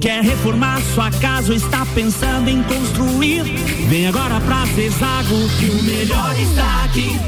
Quer 0.00 0.22
reformar 0.22 0.80
sua 0.94 1.10
casa 1.10 1.50
ou 1.50 1.56
está 1.56 1.86
pensando 1.94 2.48
em 2.48 2.62
construir? 2.62 3.42
Vem 3.88 4.06
agora 4.08 4.40
pra 4.40 4.64
Zezago 4.66 5.48
que 5.58 5.66
o 5.66 5.82
melhor 5.82 6.34
está 6.38 6.84
aqui. 6.84 7.18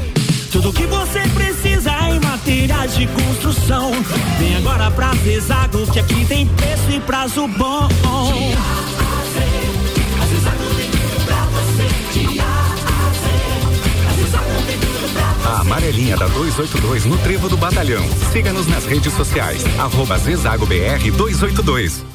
Tudo 0.51 0.73
que 0.73 0.85
você 0.85 1.21
precisa 1.33 1.91
em 2.09 2.19
materiais 2.19 2.95
de 2.95 3.07
construção. 3.07 3.91
Vem 4.39 4.55
agora 4.57 4.91
pra 4.91 5.13
Zezago 5.15 5.85
que 5.91 5.99
aqui 5.99 6.25
tem 6.25 6.47
preço 6.47 6.91
e 6.91 6.99
prazo 7.01 7.47
bom. 7.47 7.87
A 15.45 15.61
amarelinha 15.61 16.17
da 16.17 16.27
282 16.27 17.05
no 17.05 17.17
Trevo 17.19 17.47
do 17.47 17.55
Batalhão. 17.55 18.03
Siga-nos 18.33 18.67
nas 18.67 18.85
redes 18.85 19.13
sociais. 19.13 19.63
Arroba 19.79 20.17
Zezago 20.17 20.65
BR 20.65 21.11
282. 21.15 22.14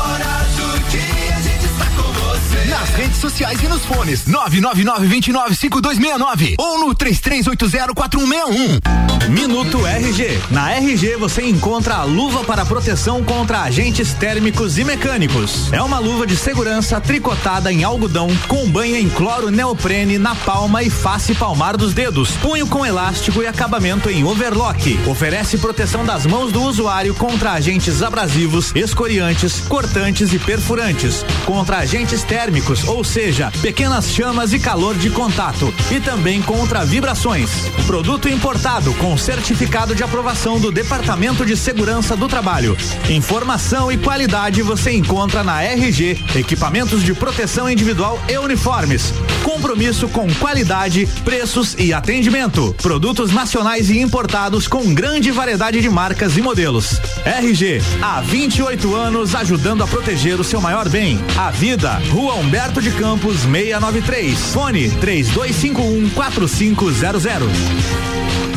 Nas 2.81 2.89
redes 2.95 3.17
sociais 3.17 3.61
e 3.61 3.67
nos 3.67 3.85
fones 3.85 4.25
999-295269 4.25 6.55
ou 6.57 6.79
no 6.79 6.95
33804161. 6.95 9.20
Minuto 9.31 9.87
RG. 9.87 10.41
Na 10.51 10.73
RG 10.73 11.15
você 11.15 11.43
encontra 11.43 11.95
a 11.95 12.03
luva 12.03 12.43
para 12.43 12.65
proteção 12.65 13.23
contra 13.23 13.61
agentes 13.61 14.13
térmicos 14.13 14.77
e 14.77 14.83
mecânicos. 14.83 15.71
É 15.71 15.81
uma 15.81 15.99
luva 15.99 16.27
de 16.27 16.35
segurança 16.35 16.99
tricotada 16.99 17.71
em 17.71 17.81
algodão 17.81 18.27
com 18.49 18.69
banha 18.69 18.99
em 18.99 19.07
cloro 19.07 19.49
neoprene 19.49 20.17
na 20.17 20.35
palma 20.35 20.83
e 20.83 20.89
face 20.89 21.33
palmar 21.33 21.77
dos 21.77 21.93
dedos, 21.93 22.31
punho 22.41 22.67
com 22.67 22.85
elástico 22.85 23.41
e 23.41 23.47
acabamento 23.47 24.09
em 24.09 24.25
overlock. 24.25 24.99
Oferece 25.07 25.57
proteção 25.57 26.03
das 26.03 26.25
mãos 26.25 26.51
do 26.51 26.63
usuário 26.63 27.15
contra 27.15 27.53
agentes 27.53 28.03
abrasivos, 28.03 28.75
escoriantes, 28.75 29.61
cortantes 29.61 30.33
e 30.33 30.39
perfurantes, 30.39 31.25
contra 31.45 31.77
agentes 31.77 32.21
térmicos, 32.23 32.83
ou 32.83 33.01
seja, 33.01 33.49
pequenas 33.61 34.11
chamas 34.11 34.51
e 34.51 34.59
calor 34.59 34.95
de 34.95 35.09
contato, 35.09 35.73
e 35.89 36.01
também 36.01 36.41
contra 36.41 36.83
vibrações. 36.83 37.49
Produto 37.87 38.27
importado 38.27 38.93
com 38.95 39.20
certificado 39.21 39.93
de 39.93 40.03
aprovação 40.03 40.59
do 40.59 40.71
Departamento 40.71 41.45
de 41.45 41.55
Segurança 41.55 42.17
do 42.17 42.27
Trabalho. 42.27 42.75
Informação 43.07 43.91
e 43.91 43.97
qualidade 43.97 44.63
você 44.63 44.91
encontra 44.91 45.43
na 45.43 45.61
RG, 45.61 46.17
equipamentos 46.35 47.03
de 47.03 47.13
proteção 47.13 47.69
individual 47.69 48.19
e 48.27 48.37
uniformes. 48.39 49.13
Compromisso 49.43 50.09
com 50.09 50.27
qualidade, 50.35 51.07
preços 51.23 51.75
e 51.77 51.93
atendimento. 51.93 52.75
Produtos 52.81 53.31
nacionais 53.31 53.91
e 53.91 53.99
importados 53.99 54.67
com 54.67 54.91
grande 54.93 55.29
variedade 55.29 55.81
de 55.81 55.89
marcas 55.89 56.35
e 56.35 56.41
modelos. 56.41 56.99
RG, 57.23 57.79
há 58.01 58.21
28 58.21 58.95
anos 58.95 59.35
ajudando 59.35 59.83
a 59.83 59.87
proteger 59.87 60.39
o 60.39 60.43
seu 60.43 60.59
maior 60.59 60.89
bem, 60.89 61.19
a 61.37 61.51
vida. 61.51 62.01
Rua 62.09 62.33
Humberto 62.35 62.81
de 62.81 62.89
Campos, 62.91 63.41
693. 63.41 64.37
Fone 64.51 64.89
3251 64.89 66.09
4500. 66.09 68.50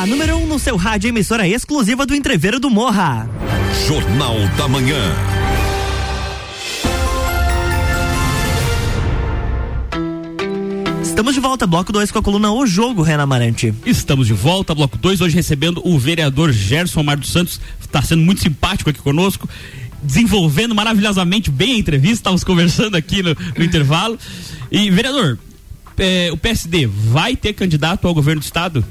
A 0.00 0.06
número 0.06 0.34
1 0.34 0.42
um 0.42 0.46
no 0.46 0.58
seu 0.58 0.78
rádio, 0.78 1.08
emissora 1.08 1.46
exclusiva 1.46 2.06
do 2.06 2.14
Entreveiro 2.14 2.58
do 2.58 2.70
Morra. 2.70 3.28
Jornal 3.86 4.34
da 4.56 4.66
Manhã. 4.66 4.96
Estamos 11.02 11.34
de 11.34 11.40
volta, 11.40 11.66
bloco 11.66 11.92
2 11.92 12.10
com 12.10 12.18
a 12.18 12.22
coluna 12.22 12.50
O 12.50 12.66
Jogo, 12.66 13.02
Renan 13.02 13.24
Amarante. 13.24 13.74
Estamos 13.84 14.26
de 14.26 14.32
volta, 14.32 14.74
bloco 14.74 14.96
2, 14.96 15.20
hoje 15.20 15.36
recebendo 15.36 15.86
o 15.86 15.98
vereador 15.98 16.50
Gerson 16.50 17.02
Mar 17.02 17.18
dos 17.18 17.30
Santos, 17.30 17.60
está 17.78 18.00
sendo 18.00 18.22
muito 18.22 18.40
simpático 18.40 18.88
aqui 18.88 19.00
conosco, 19.00 19.46
desenvolvendo 20.02 20.74
maravilhosamente 20.74 21.50
bem 21.50 21.74
a 21.74 21.78
entrevista, 21.78 22.14
estávamos 22.14 22.42
conversando 22.42 22.96
aqui 22.96 23.22
no, 23.22 23.36
no 23.54 23.62
intervalo. 23.62 24.18
E, 24.72 24.90
vereador, 24.90 25.38
eh, 25.98 26.30
o 26.32 26.38
PSD 26.38 26.86
vai 26.86 27.36
ter 27.36 27.52
candidato 27.52 28.08
ao 28.08 28.14
governo 28.14 28.40
do 28.40 28.44
estado? 28.44 28.82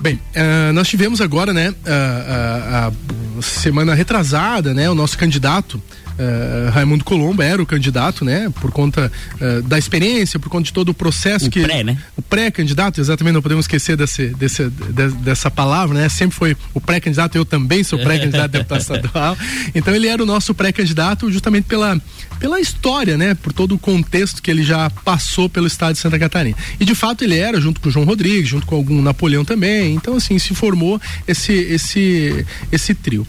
Bem, 0.00 0.14
uh, 0.14 0.72
nós 0.72 0.88
tivemos 0.88 1.20
agora, 1.20 1.52
né, 1.52 1.74
a, 1.86 2.86
a, 2.86 2.88
a 2.88 3.42
semana 3.42 3.94
retrasada, 3.94 4.72
né, 4.72 4.88
o 4.88 4.94
nosso 4.94 5.18
candidato 5.18 5.80
Uh, 6.20 6.70
Raimundo 6.70 7.02
Colombo 7.02 7.40
era 7.40 7.62
o 7.62 7.64
candidato, 7.64 8.26
né? 8.26 8.52
Por 8.60 8.70
conta 8.70 9.10
uh, 9.40 9.62
da 9.62 9.78
experiência, 9.78 10.38
por 10.38 10.50
conta 10.50 10.64
de 10.64 10.72
todo 10.72 10.90
o 10.90 10.94
processo 10.94 11.46
o 11.46 11.50
que. 11.50 11.62
Pré, 11.62 11.82
né? 11.82 11.96
O 12.14 12.20
pré-candidato, 12.20 13.00
exatamente, 13.00 13.32
não 13.32 13.40
podemos 13.40 13.64
esquecer 13.64 13.96
desse, 13.96 14.26
desse, 14.28 14.68
de, 14.68 15.08
dessa 15.22 15.50
palavra, 15.50 15.98
né? 15.98 16.08
Sempre 16.10 16.36
foi 16.36 16.56
o 16.74 16.80
pré-candidato, 16.80 17.36
eu 17.36 17.44
também 17.46 17.82
sou 17.82 17.98
pré-candidato 17.98 18.44
a 18.44 18.58
deputado 18.58 18.80
estadual. 18.80 19.36
Então 19.74 19.94
ele 19.94 20.08
era 20.08 20.22
o 20.22 20.26
nosso 20.26 20.52
pré-candidato 20.52 21.30
justamente 21.30 21.64
pela, 21.64 22.00
pela 22.38 22.60
história, 22.60 23.16
né? 23.16 23.34
Por 23.34 23.52
todo 23.52 23.74
o 23.74 23.78
contexto 23.78 24.42
que 24.42 24.50
ele 24.50 24.62
já 24.62 24.90
passou 24.90 25.48
pelo 25.48 25.66
estado 25.66 25.94
de 25.94 26.00
Santa 26.00 26.18
Catarina. 26.18 26.56
E 26.78 26.84
de 26.84 26.94
fato 26.94 27.24
ele 27.24 27.38
era, 27.38 27.60
junto 27.60 27.80
com 27.80 27.88
o 27.88 27.92
João 27.92 28.04
Rodrigues, 28.04 28.48
junto 28.48 28.66
com 28.66 28.74
algum 28.74 29.00
Napoleão 29.00 29.44
também. 29.44 29.94
Então, 29.94 30.16
assim, 30.16 30.38
se 30.38 30.54
formou 30.54 31.00
esse, 31.26 31.52
esse, 31.52 32.44
esse 32.72 32.94
trio. 32.94 33.26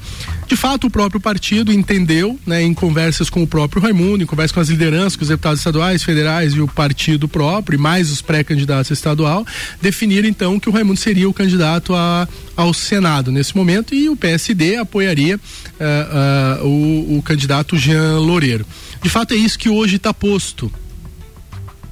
De 0.51 0.57
fato, 0.57 0.87
o 0.87 0.89
próprio 0.89 1.21
partido 1.21 1.71
entendeu, 1.71 2.37
né, 2.45 2.61
em 2.61 2.73
conversas 2.73 3.29
com 3.29 3.41
o 3.41 3.47
próprio 3.47 3.81
Raimundo, 3.81 4.21
em 4.21 4.25
conversas 4.25 4.51
com 4.51 4.59
as 4.59 4.67
lideranças, 4.67 5.15
com 5.15 5.21
os 5.21 5.29
deputados 5.29 5.61
estaduais, 5.61 6.03
federais 6.03 6.51
e 6.51 6.59
o 6.59 6.67
partido 6.67 7.25
próprio, 7.25 7.77
e 7.77 7.79
mais 7.79 8.11
os 8.11 8.21
pré-candidatos 8.21 8.91
estadual, 8.91 9.47
definiram 9.81 10.27
então 10.27 10.59
que 10.59 10.67
o 10.67 10.71
Raimundo 10.73 10.99
seria 10.99 11.29
o 11.29 11.33
candidato 11.33 11.95
a, 11.95 12.27
ao 12.53 12.73
Senado 12.73 13.31
nesse 13.31 13.55
momento 13.55 13.95
e 13.95 14.09
o 14.09 14.17
PSD 14.17 14.75
apoiaria 14.75 15.37
uh, 15.37 16.65
uh, 16.65 16.67
o, 16.67 17.19
o 17.19 17.21
candidato 17.21 17.77
Jean 17.77 18.19
Loureiro. 18.19 18.65
De 19.01 19.09
fato, 19.09 19.33
é 19.33 19.37
isso 19.37 19.57
que 19.57 19.69
hoje 19.69 19.95
está 19.95 20.13
posto. 20.13 20.69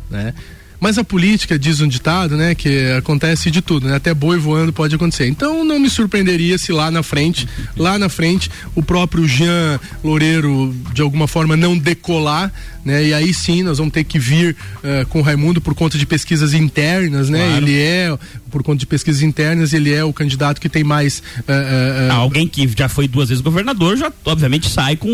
Né? 0.09 0.33
Mas 0.79 0.97
a 0.97 1.03
política, 1.03 1.59
diz 1.59 1.81
um 1.81 1.87
ditado, 1.87 2.37
né, 2.37 2.55
que 2.55 2.91
acontece 2.97 3.51
de 3.51 3.61
tudo, 3.61 3.87
né? 3.87 3.95
Até 3.95 4.13
boi 4.13 4.37
voando 4.37 4.71
pode 4.71 4.95
acontecer. 4.95 5.27
Então 5.27 5.63
não 5.65 5.77
me 5.79 5.89
surpreenderia 5.89 6.57
se 6.57 6.71
lá 6.71 6.89
na 6.89 7.03
frente, 7.03 7.47
lá 7.75 7.97
na 7.99 8.07
frente, 8.09 8.49
o 8.75 8.81
próprio 8.81 9.27
Jean 9.27 9.79
Loureiro 10.03 10.73
de 10.93 11.01
alguma 11.01 11.27
forma 11.27 11.57
não 11.57 11.77
decolar, 11.77 12.51
né? 12.85 13.03
E 13.05 13.13
aí 13.13 13.33
sim 13.33 13.61
nós 13.63 13.77
vamos 13.77 13.93
ter 13.93 14.03
que 14.05 14.17
vir 14.17 14.55
uh, 14.77 15.05
com 15.07 15.19
o 15.19 15.21
Raimundo 15.21 15.59
por 15.59 15.75
conta 15.75 15.97
de 15.97 16.05
pesquisas 16.05 16.53
internas, 16.53 17.29
né? 17.29 17.45
Claro. 17.45 17.65
Ele 17.67 17.77
é, 17.79 18.17
por 18.49 18.63
conta 18.63 18.79
de 18.79 18.85
pesquisas 18.85 19.21
internas, 19.21 19.73
ele 19.73 19.93
é 19.93 20.03
o 20.03 20.13
candidato 20.13 20.61
que 20.61 20.69
tem 20.69 20.83
mais. 20.83 21.19
Uh, 21.39 22.09
uh, 22.09 22.13
Alguém 22.13 22.47
que 22.47 22.67
já 22.77 22.87
foi 22.87 23.07
duas 23.07 23.27
vezes 23.29 23.41
governador 23.41 23.97
já, 23.97 24.11
obviamente, 24.25 24.69
sai 24.69 24.95
com 24.95 25.09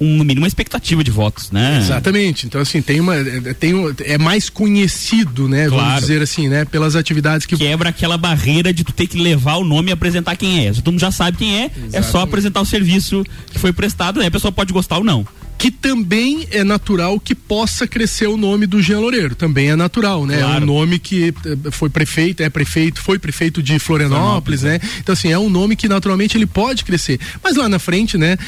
um, 0.00 0.16
no 0.16 0.24
mínimo 0.24 0.40
uma 0.40 0.48
expectativa 0.48 1.04
de 1.04 1.10
votos, 1.10 1.50
né? 1.50 1.78
Exatamente. 1.78 2.46
Então, 2.46 2.60
assim, 2.60 2.80
tem 2.80 3.00
uma. 3.00 3.14
Tem, 3.58 3.74
um- 3.74 3.94
é 4.04 4.16
mais 4.16 4.48
conhecido, 4.48 5.09
né? 5.48 5.68
Vamos 5.68 5.84
Claro. 5.84 6.00
dizer 6.00 6.22
assim, 6.22 6.48
né? 6.48 6.64
Pelas 6.64 6.96
atividades 6.96 7.46
que. 7.46 7.56
Quebra 7.56 7.90
aquela 7.90 8.16
barreira 8.16 8.72
de 8.72 8.84
tu 8.84 8.92
ter 8.92 9.06
que 9.06 9.18
levar 9.18 9.56
o 9.56 9.64
nome 9.64 9.90
e 9.90 9.92
apresentar 9.92 10.36
quem 10.36 10.66
é. 10.66 10.72
Se 10.72 10.80
todo 10.82 10.92
mundo 10.92 11.00
já 11.00 11.10
sabe 11.10 11.36
quem 11.38 11.62
é, 11.62 11.70
é 11.92 12.02
só 12.02 12.20
apresentar 12.22 12.60
o 12.60 12.66
serviço 12.66 13.24
que 13.50 13.58
foi 13.58 13.72
prestado, 13.72 14.20
aí 14.20 14.26
a 14.26 14.30
pessoa 14.30 14.52
pode 14.52 14.72
gostar 14.72 14.98
ou 14.98 15.04
não. 15.04 15.26
Que 15.60 15.70
também 15.70 16.48
é 16.52 16.64
natural 16.64 17.20
que 17.20 17.34
possa 17.34 17.86
crescer 17.86 18.26
o 18.26 18.36
nome 18.38 18.66
do 18.66 18.80
Jean 18.80 18.98
Loureiro. 19.00 19.34
Também 19.34 19.68
é 19.68 19.76
natural, 19.76 20.24
né? 20.24 20.38
Claro. 20.38 20.54
É 20.56 20.62
um 20.62 20.66
nome 20.66 20.98
que 20.98 21.34
eh, 21.44 21.70
foi 21.70 21.90
prefeito, 21.90 22.42
é 22.42 22.48
prefeito, 22.48 22.98
foi 23.02 23.18
prefeito 23.18 23.62
de 23.62 23.78
Florianópolis, 23.78 24.62
né? 24.62 24.80
Então, 25.00 25.12
assim, 25.12 25.28
é 25.30 25.38
um 25.38 25.50
nome 25.50 25.76
que 25.76 25.86
naturalmente 25.86 26.34
ele 26.34 26.46
pode 26.46 26.82
crescer. 26.82 27.20
Mas 27.44 27.56
lá 27.58 27.68
na 27.68 27.78
frente, 27.78 28.16
né, 28.16 28.38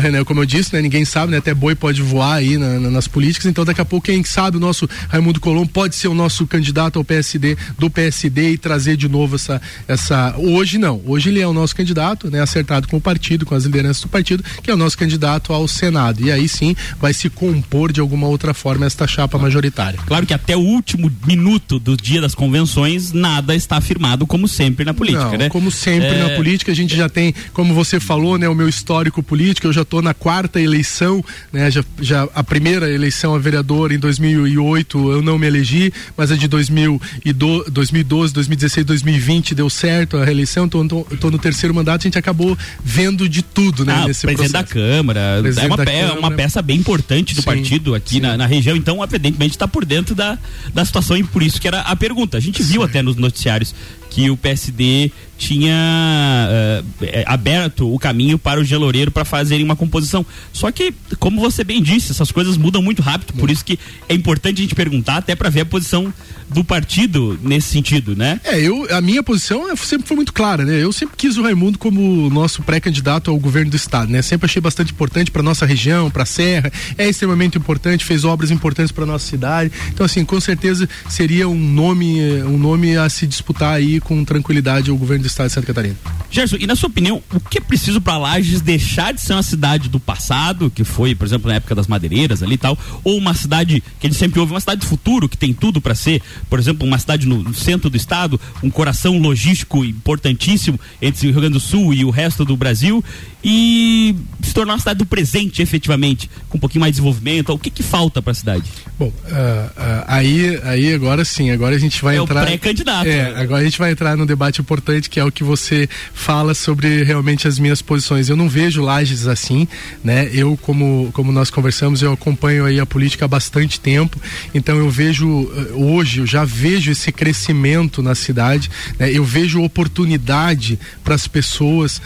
René, 0.00 0.24
como 0.24 0.40
eu 0.40 0.46
disse, 0.46 0.72
né, 0.74 0.80
ninguém 0.80 1.04
sabe, 1.04 1.30
né? 1.32 1.36
Até 1.38 1.52
boi 1.52 1.74
pode 1.74 2.00
voar 2.00 2.36
aí 2.36 2.56
na- 2.56 2.80
na- 2.80 2.90
nas 2.90 3.06
políticas. 3.06 3.44
Então, 3.50 3.66
daqui 3.66 3.82
a 3.82 3.84
pouco, 3.84 4.06
quem 4.06 4.24
sabe, 4.24 4.56
o 4.56 4.60
nosso 4.60 4.88
Raimundo 5.10 5.40
Colombo 5.40 5.68
pode 5.70 5.94
ser 5.94 6.08
o 6.08 6.14
nosso 6.14 6.46
candidato 6.46 6.98
ao 6.98 7.04
PSD, 7.04 7.54
do 7.78 7.90
PSD 7.90 8.52
e 8.52 8.56
trazer 8.56 8.96
de 8.96 9.08
novo 9.10 9.34
essa. 9.36 9.60
essa... 9.86 10.34
Hoje 10.38 10.78
não. 10.78 11.02
Hoje 11.04 11.28
ele 11.28 11.40
é 11.40 11.46
o 11.46 11.52
nosso 11.52 11.76
candidato, 11.76 12.30
né? 12.30 12.40
Acertado 12.40 12.88
com 12.88 12.96
o 12.96 13.00
partido, 13.00 13.44
com 13.44 13.54
as 13.54 13.64
lideranças 13.64 14.00
do 14.00 14.08
partido, 14.08 14.42
que 14.62 14.70
é 14.70 14.74
o 14.74 14.76
nosso 14.78 14.96
candidato 14.96 15.52
ao 15.52 15.68
Senado. 15.68 16.24
E 16.24 16.32
aí 16.32 16.48
sim 16.48 16.61
vai 17.00 17.12
se 17.12 17.28
compor 17.28 17.92
de 17.92 18.00
alguma 18.00 18.26
outra 18.26 18.54
forma 18.54 18.86
esta 18.86 19.06
chapa 19.06 19.38
majoritária. 19.38 19.98
Claro 20.06 20.26
que 20.26 20.34
até 20.34 20.56
o 20.56 20.60
último 20.60 21.10
minuto 21.26 21.78
do 21.78 21.96
dia 21.96 22.20
das 22.20 22.34
convenções, 22.34 23.12
nada 23.12 23.54
está 23.54 23.76
afirmado, 23.76 24.26
como 24.26 24.46
sempre 24.48 24.84
na 24.84 24.94
política, 24.94 25.24
Não, 25.30 25.38
né? 25.38 25.48
Como 25.48 25.70
sempre 25.70 26.08
É, 26.08 26.22
na 26.22 26.30
política, 26.36 26.70
a 26.72 26.74
gente 26.74 26.96
já 26.96 27.08
tem, 27.08 27.34
como 27.52 27.74
você 27.74 27.98
falou, 28.00 28.38
né, 28.38 28.48
o 28.48 28.54
meu 28.54 28.68
histórico 28.68 29.22
político, 29.22 29.66
eu 29.66 29.72
já 29.72 29.82
estou 29.82 30.00
na 30.02 30.14
quarta 30.14 30.60
eleição, 30.60 31.24
né, 31.52 31.70
já, 31.70 31.82
já 32.00 32.28
a 32.34 32.42
primeira 32.44 32.90
eleição 32.90 33.34
a 33.34 33.38
vereador 33.38 33.92
em 33.92 33.98
2008 33.98 35.12
eu 35.12 35.22
não 35.22 35.38
me 35.38 35.46
elegi, 35.46 35.92
mas 36.16 36.30
a 36.30 36.36
de 36.36 36.46
2012, 36.48 37.70
2012 37.70 38.32
2016, 38.32 38.84
2020 38.86 39.54
deu 39.54 39.68
certo 39.70 40.16
a 40.16 40.24
reeleição, 40.24 40.66
então 40.66 40.86
eu 41.10 41.16
tô 41.16 41.30
no 41.30 41.38
terceiro 41.38 41.74
mandato, 41.74 42.02
a 42.02 42.04
gente 42.04 42.18
acabou 42.18 42.56
vendo 42.84 43.28
de 43.28 43.42
tudo, 43.42 43.84
né, 43.84 43.94
Ah, 44.02 44.06
nesse 44.06 44.22
presidente 44.22 44.50
processo. 44.52 44.52
da 44.52 44.80
Câmara, 44.80 45.38
Presidente 45.42 45.64
é 45.64 45.68
uma, 45.74 45.76
pe- 45.78 45.84
Câmara. 45.92 46.18
uma 46.18 46.30
peça 46.30 46.51
bem 46.60 46.78
importante 46.78 47.34
do 47.34 47.40
Sim, 47.40 47.46
partido 47.46 47.94
aqui 47.94 48.20
na, 48.20 48.36
na 48.36 48.46
região, 48.46 48.76
então 48.76 49.02
evidentemente 49.02 49.52
está 49.52 49.66
por 49.66 49.84
dentro 49.84 50.14
da, 50.14 50.38
da 50.74 50.84
situação 50.84 51.16
e 51.16 51.24
por 51.24 51.42
isso 51.42 51.60
que 51.60 51.68
era 51.68 51.80
a 51.80 51.96
pergunta. 51.96 52.36
A 52.36 52.40
gente 52.40 52.62
viu 52.62 52.82
até 52.82 53.00
nos 53.00 53.16
noticiários 53.16 53.74
que 54.10 54.28
o 54.28 54.36
PSD 54.36 55.10
tinha 55.42 56.48
uh, 56.48 57.06
aberto 57.26 57.92
o 57.92 57.98
caminho 57.98 58.38
para 58.38 58.60
o 58.60 58.64
geloureiro 58.64 59.10
para 59.10 59.24
fazerem 59.24 59.64
uma 59.64 59.74
composição. 59.74 60.24
Só 60.52 60.70
que, 60.70 60.94
como 61.18 61.40
você 61.40 61.64
bem 61.64 61.82
disse, 61.82 62.12
essas 62.12 62.30
coisas 62.30 62.56
mudam 62.56 62.80
muito 62.80 63.02
rápido, 63.02 63.32
por 63.32 63.50
isso 63.50 63.64
que 63.64 63.76
é 64.08 64.14
importante 64.14 64.58
a 64.58 64.62
gente 64.62 64.74
perguntar 64.74 65.16
até 65.16 65.34
para 65.34 65.50
ver 65.50 65.62
a 65.62 65.66
posição 65.66 66.14
do 66.48 66.62
partido 66.62 67.38
nesse 67.42 67.68
sentido, 67.70 68.14
né? 68.14 68.40
É, 68.44 68.60
eu, 68.60 68.86
a 68.94 69.00
minha 69.00 69.22
posição 69.22 69.74
sempre 69.76 70.06
foi 70.06 70.16
muito 70.16 70.32
clara, 70.32 70.64
né? 70.64 70.82
Eu 70.82 70.92
sempre 70.92 71.16
quis 71.16 71.36
o 71.36 71.42
Raimundo 71.42 71.78
como 71.78 72.30
nosso 72.30 72.62
pré-candidato 72.62 73.30
ao 73.30 73.38
governo 73.38 73.70
do 73.70 73.76
estado, 73.76 74.12
né? 74.12 74.22
Sempre 74.22 74.46
achei 74.46 74.60
bastante 74.60 74.92
importante 74.92 75.30
para 75.30 75.42
nossa 75.42 75.66
região, 75.66 76.10
para 76.10 76.22
a 76.22 76.26
Serra, 76.26 76.70
é 76.96 77.08
extremamente 77.08 77.58
importante, 77.58 78.04
fez 78.04 78.24
obras 78.24 78.50
importantes 78.50 78.92
para 78.92 79.06
nossa 79.06 79.26
cidade. 79.26 79.72
Então 79.88 80.06
assim, 80.06 80.24
com 80.24 80.38
certeza 80.40 80.88
seria 81.08 81.48
um 81.48 81.58
nome, 81.58 82.20
um 82.42 82.58
nome 82.58 82.96
a 82.96 83.08
se 83.08 83.26
disputar 83.26 83.74
aí 83.74 83.98
com 83.98 84.24
tranquilidade 84.24 84.90
o 84.90 84.96
governo 84.96 85.22
do 85.22 85.26
estado 85.32 85.48
de 85.48 85.54
Santa 85.54 85.66
Catarina. 85.66 85.96
Gerson, 86.30 86.56
e 86.58 86.66
na 86.66 86.76
sua 86.76 86.88
opinião, 86.88 87.22
o 87.32 87.40
que 87.40 87.58
é 87.58 87.60
preciso 87.60 88.00
para 88.00 88.16
Lages 88.16 88.60
deixar 88.60 89.12
de 89.12 89.20
ser 89.20 89.34
uma 89.34 89.42
cidade 89.42 89.88
do 89.88 90.00
passado, 90.00 90.70
que 90.70 90.84
foi, 90.84 91.14
por 91.14 91.26
exemplo, 91.26 91.48
na 91.48 91.56
época 91.56 91.74
das 91.74 91.86
madeireiras 91.86 92.42
ali 92.42 92.54
e 92.54 92.58
tal, 92.58 92.78
ou 93.04 93.18
uma 93.18 93.34
cidade 93.34 93.82
que 94.00 94.06
gente 94.06 94.18
sempre 94.18 94.40
ouve, 94.40 94.52
uma 94.52 94.60
cidade 94.60 94.80
do 94.80 94.86
futuro, 94.86 95.28
que 95.28 95.36
tem 95.36 95.52
tudo 95.52 95.80
para 95.80 95.94
ser, 95.94 96.22
por 96.48 96.58
exemplo, 96.58 96.86
uma 96.86 96.98
cidade 96.98 97.26
no 97.26 97.52
centro 97.54 97.90
do 97.90 97.96
estado, 97.96 98.40
um 98.62 98.70
coração 98.70 99.18
logístico 99.18 99.84
importantíssimo 99.84 100.78
entre 101.00 101.26
o 101.26 101.30
Rio 101.30 101.40
Grande 101.40 101.54
do 101.54 101.60
Sul 101.60 101.92
e 101.94 102.04
o 102.04 102.10
resto 102.10 102.44
do 102.44 102.56
Brasil, 102.56 103.04
e 103.42 104.14
se 104.52 104.54
tornar 104.54 104.74
uma 104.74 104.78
cidade 104.78 104.98
do 104.98 105.06
presente, 105.06 105.62
efetivamente, 105.62 106.30
com 106.48 106.58
um 106.58 106.60
pouquinho 106.60 106.80
mais 106.80 106.92
de 106.92 106.96
desenvolvimento? 106.96 107.52
O 107.52 107.58
que, 107.58 107.70
que 107.70 107.82
falta 107.82 108.20
para 108.20 108.32
a 108.32 108.34
cidade? 108.34 108.64
Bom, 108.98 109.06
uh, 109.06 109.10
uh, 109.10 110.04
aí, 110.06 110.60
aí 110.62 110.94
agora 110.94 111.24
sim, 111.24 111.50
agora 111.50 111.74
a 111.74 111.78
gente 111.78 112.02
vai 112.02 112.18
é 112.18 112.20
entrar. 112.20 112.44
Pré-candidato. 112.44 113.06
É, 113.06 113.40
agora 113.40 113.62
a 113.62 113.64
gente 113.64 113.78
vai 113.78 113.90
entrar 113.92 114.14
num 114.16 114.26
debate 114.26 114.60
importante 114.60 115.08
que 115.08 115.18
é 115.18 115.24
o 115.24 115.32
que 115.32 115.42
você 115.42 115.88
fala 116.12 116.52
sobre 116.52 117.02
realmente 117.02 117.48
as 117.48 117.58
minhas 117.58 117.80
posições. 117.80 118.28
Eu 118.28 118.36
não 118.36 118.48
vejo 118.48 118.82
Lages 118.82 119.26
assim, 119.26 119.66
né? 120.04 120.28
Eu, 120.32 120.58
como, 120.60 121.10
como 121.14 121.32
nós 121.32 121.48
conversamos, 121.48 122.02
eu 122.02 122.12
acompanho 122.12 122.66
aí 122.66 122.78
a 122.78 122.84
política 122.84 123.24
há 123.24 123.28
bastante 123.28 123.80
tempo, 123.80 124.20
então 124.54 124.76
eu 124.76 124.90
vejo 124.90 125.26
uh, 125.26 125.92
hoje, 125.92 126.20
eu 126.20 126.26
já 126.26 126.44
vejo 126.44 126.92
esse 126.92 127.10
crescimento 127.10 128.02
na 128.02 128.14
cidade, 128.14 128.70
né? 128.98 129.10
eu 129.10 129.24
vejo 129.24 129.62
oportunidade 129.62 130.78
para 131.02 131.14
as 131.14 131.26
pessoas. 131.26 132.02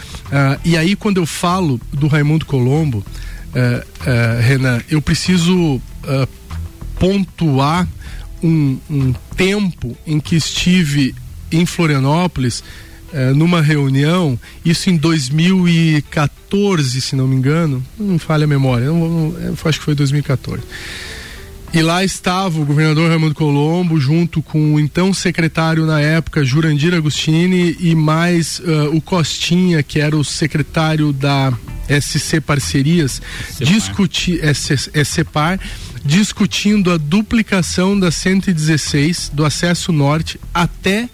e 0.63 0.77
aí, 0.77 0.95
quando 0.95 1.17
eu 1.17 1.25
falo 1.25 1.79
do 1.91 2.07
Raimundo 2.07 2.36
Colombo, 2.45 2.99
uh, 2.99 3.01
uh, 3.01 4.41
Renan, 4.41 4.81
eu 4.89 5.01
preciso 5.01 5.55
uh, 5.55 5.81
pontuar 6.99 7.87
um, 8.43 8.77
um, 8.89 9.13
tempo 9.35 9.97
em 10.05 10.19
que 10.19 10.35
estive 10.35 11.15
em 11.51 11.65
Florianópolis 11.65 12.63
numa 13.35 13.61
reunião, 13.61 14.37
isso 14.65 14.89
em 14.89 14.97
2014, 14.97 16.99
se 16.99 17.15
não 17.15 17.25
me 17.25 17.37
engano, 17.37 17.81
não 17.97 18.19
falha 18.19 18.43
a 18.43 18.47
memória, 18.47 18.87
não, 18.87 19.31
não, 19.31 19.57
acho 19.63 19.79
que 19.79 19.85
foi 19.85 19.95
2014. 19.95 20.61
E 21.73 21.81
lá 21.81 22.03
estava 22.03 22.59
o 22.59 22.65
governador 22.65 23.09
Raimundo 23.09 23.35
Colombo, 23.35 23.99
junto 23.99 24.41
com 24.41 24.75
o 24.75 24.79
então 24.79 25.13
secretário 25.13 25.85
na 25.85 25.99
época, 25.99 26.43
Jurandir 26.43 26.93
Agostini, 26.93 27.75
e 27.79 27.93
mais 27.93 28.59
uh, 28.59 28.95
o 28.95 29.01
Costinha, 29.01 29.83
que 29.83 29.99
era 29.99 30.15
o 30.15 30.23
secretário 30.23 31.11
da 31.11 31.53
SC 31.89 32.41
Parcerias, 32.41 33.21
discutir 33.59 34.41
SCPAR, 34.53 35.59
discutindo 36.03 36.91
a 36.91 36.97
duplicação 36.97 37.99
da 37.99 38.11
116 38.11 39.31
do 39.33 39.45
acesso 39.45 39.91
norte 39.91 40.39
até 40.53 41.09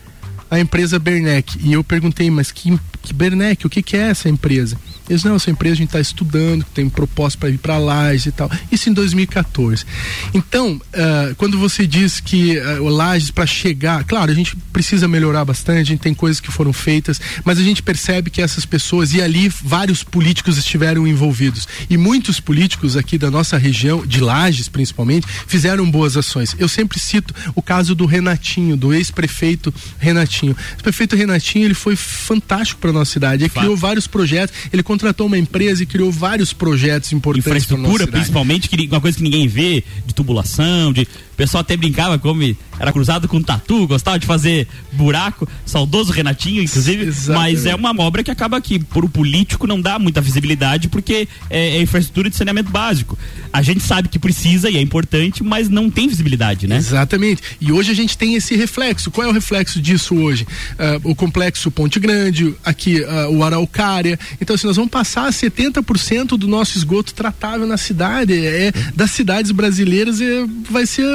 a 0.49 0.59
empresa 0.59 0.99
Bernec. 0.99 1.57
E 1.63 1.73
eu 1.73 1.83
perguntei, 1.83 2.29
mas 2.29 2.51
que, 2.51 2.77
que 3.01 3.13
Bernec, 3.13 3.65
o 3.65 3.69
que, 3.69 3.81
que 3.81 3.97
é 3.97 4.09
essa 4.09 4.29
empresa? 4.29 4.77
Eles, 5.09 5.23
não, 5.23 5.35
essa 5.35 5.51
empresa 5.51 5.73
a 5.73 5.77
gente 5.77 5.89
está 5.89 5.99
estudando, 5.99 6.63
tem 6.73 6.87
proposta 6.89 7.39
para 7.39 7.49
ir 7.49 7.57
para 7.57 7.77
Lages 7.77 8.27
e 8.27 8.31
tal. 8.31 8.49
Isso 8.71 8.89
em 8.89 8.93
2014. 8.93 9.85
Então, 10.33 10.73
uh, 10.75 11.35
quando 11.35 11.59
você 11.59 11.85
diz 11.85 12.19
que 12.19 12.57
uh, 12.57 12.83
o 12.83 12.89
Lages 12.89 13.31
para 13.31 13.45
chegar, 13.45 14.03
claro, 14.03 14.31
a 14.31 14.35
gente 14.35 14.55
precisa 14.71 15.07
melhorar 15.07 15.43
bastante, 15.45 15.79
a 15.79 15.83
gente 15.83 15.99
tem 15.99 16.13
coisas 16.13 16.39
que 16.39 16.51
foram 16.51 16.71
feitas, 16.71 17.19
mas 17.43 17.59
a 17.59 17.63
gente 17.63 17.83
percebe 17.83 18.29
que 18.29 18.41
essas 18.41 18.65
pessoas, 18.65 19.13
e 19.13 19.21
ali 19.21 19.49
vários 19.49 20.03
políticos 20.03 20.57
estiveram 20.57 21.05
envolvidos. 21.05 21.67
E 21.89 21.97
muitos 21.97 22.39
políticos 22.39 22.95
aqui 22.95 23.17
da 23.17 23.29
nossa 23.29 23.57
região, 23.57 24.05
de 24.05 24.19
Lages 24.19 24.67
principalmente, 24.69 25.27
fizeram 25.47 25.89
boas 25.89 26.15
ações. 26.15 26.55
Eu 26.57 26.67
sempre 26.67 26.99
cito 26.99 27.33
o 27.55 27.61
caso 27.61 27.93
do 27.93 28.05
Renatinho, 28.05 28.77
do 28.77 28.93
ex-prefeito 28.93 29.73
Renatinho. 29.99 30.55
O 30.79 30.83
prefeito 30.83 31.15
Renatinho, 31.15 31.65
ele 31.65 31.73
foi 31.73 31.95
fantástico 31.95 32.79
para 32.79 32.91
nossa 32.91 33.11
cidade. 33.11 33.43
Ele 33.43 33.49
Fato. 33.49 33.63
criou 33.63 33.77
vários 33.77 34.07
projetos, 34.07 34.55
ele 34.71 34.83
contratou 34.93 35.25
uma 35.25 35.38
empresa 35.38 35.82
e 35.82 35.86
criou 35.86 36.12
vários 36.12 36.53
projetos 36.53 37.12
importantes. 37.12 37.47
Infraestrutura, 37.47 38.06
principalmente, 38.06 38.69
que, 38.69 38.88
uma 38.88 39.01
coisa 39.01 39.17
que 39.17 39.23
ninguém 39.23 39.47
vê, 39.47 39.84
de 40.06 40.13
tubulação, 40.13 40.93
de 40.93 41.08
o 41.34 41.36
pessoal 41.36 41.62
até 41.62 41.76
brincava 41.76 42.19
como 42.19 42.43
era 42.80 42.91
cruzado 42.91 43.28
com 43.28 43.41
tatu, 43.41 43.88
gostava 43.88 44.19
de 44.19 44.26
fazer 44.26 44.67
buraco, 44.91 45.48
saudoso 45.65 46.12
Renatinho, 46.12 46.62
inclusive. 46.62 47.06
Exatamente. 47.06 47.54
Mas 47.54 47.65
é 47.65 47.76
uma 47.76 47.93
obra 48.02 48.24
que 48.24 48.32
acaba 48.32 48.60
que, 48.62 48.80
por 48.80 49.06
o 49.06 49.10
político, 49.10 49.65
não 49.65 49.80
dá 49.80 49.98
muita 49.98 50.22
visibilidade, 50.22 50.88
porque 50.89 51.28
é, 51.50 51.78
é, 51.78 51.82
infraestrutura 51.82 52.30
de 52.30 52.36
saneamento 52.36 52.69
básico. 52.69 53.17
A 53.52 53.62
gente 53.62 53.82
sabe 53.82 54.10
que 54.10 54.19
precisa 54.19 54.69
e 54.69 54.78
é 54.78 54.82
importante, 54.82 55.43
mas 55.43 55.69
não 55.69 55.89
tem 55.89 56.08
visibilidade, 56.08 56.67
né? 56.67 56.78
Exatamente. 56.78 57.41
E 57.60 57.72
hoje 57.72 57.91
a 57.91 57.96
gente 57.96 58.17
tem 58.17 58.36
esse 58.36 58.56
reflexo. 58.56 59.12
Qual 59.12 59.26
é 59.26 59.30
o 59.30 59.34
reflexo 59.34 59.82
disso 59.82 60.15
hoje? 60.15 60.43
Uh, 60.74 61.12
o 61.12 61.15
complexo 61.15 61.72
Ponte 61.72 62.00
Grande, 62.00 62.54
aqui 62.63 63.02
uh, 63.02 63.30
o 63.30 63.43
Araucária. 63.43 64.19
Então, 64.41 64.56
assim, 64.56 64.67
nós 64.67 64.76
vamos 64.76 64.91
passar 64.91 65.32
70% 65.32 66.38
do 66.38 66.48
nosso 66.48 66.78
esgoto 66.78 67.13
tratável 67.13 67.65
na 67.65 67.78
cidade. 67.78 68.34
É, 68.34 68.72
das 68.96 69.12
cidades 69.12 69.52
brasileiras 69.52 70.19
é, 70.19 70.46
vai 70.69 70.86
ser 70.86 71.06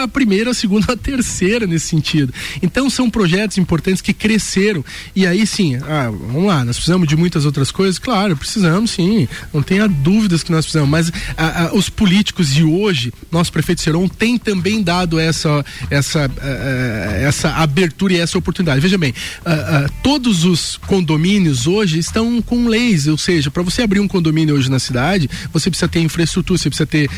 a 0.00 0.08
primeira, 0.08 0.50
a 0.50 0.54
segunda, 0.54 0.92
a 0.92 0.96
terceira 0.96 1.66
nesse 1.66 1.86
sentido. 1.86 2.32
Então 2.62 2.88
são 2.88 3.10
projetos 3.10 3.58
importantes 3.58 4.00
que 4.00 4.12
cresceram. 4.12 4.84
E 5.14 5.26
aí 5.26 5.46
sim, 5.46 5.76
ah, 5.76 6.10
vamos 6.10 6.46
lá, 6.46 6.64
nós 6.64 6.76
precisamos 6.76 7.08
de 7.08 7.16
muitas 7.16 7.44
outras 7.44 7.70
coisas? 7.70 7.98
Claro, 7.98 8.36
precisamos 8.36 8.90
sim. 8.92 9.28
Não 9.52 9.62
tenha 9.62 9.88
dúvidas 9.88 10.42
que 10.42 10.52
nós 10.52 10.64
precisamos. 10.64 10.90
Mas 10.90 11.12
ah, 11.36 11.64
ah, 11.66 11.70
os 11.74 11.88
políticos 11.88 12.52
de 12.52 12.64
hoje, 12.64 13.12
nosso 13.30 13.52
prefeito 13.52 13.80
Seron, 13.80 14.08
tem 14.08 14.38
também 14.38 14.82
dado 14.82 15.18
essa, 15.18 15.64
essa, 15.90 16.30
ah, 16.40 17.16
essa 17.20 17.50
abertura 17.50 18.14
e 18.14 18.18
essa 18.18 18.38
oportunidade. 18.38 18.80
Veja 18.80 18.98
bem, 18.98 19.14
ah, 19.44 19.52
ah, 19.52 19.90
todos 20.02 20.44
os 20.44 20.76
condomínios 20.86 21.66
hoje 21.66 21.98
estão 21.98 22.40
com 22.42 22.66
leis, 22.68 23.06
ou 23.06 23.18
seja, 23.18 23.50
para 23.50 23.62
você 23.62 23.82
abrir 23.82 24.00
um 24.00 24.08
condomínio 24.08 24.54
hoje 24.54 24.70
na 24.70 24.78
cidade, 24.78 25.28
você 25.52 25.70
precisa 25.70 25.88
ter 25.88 26.00
infraestrutura, 26.00 26.58
você 26.58 26.68
precisa 26.68 26.86
ter 26.86 27.10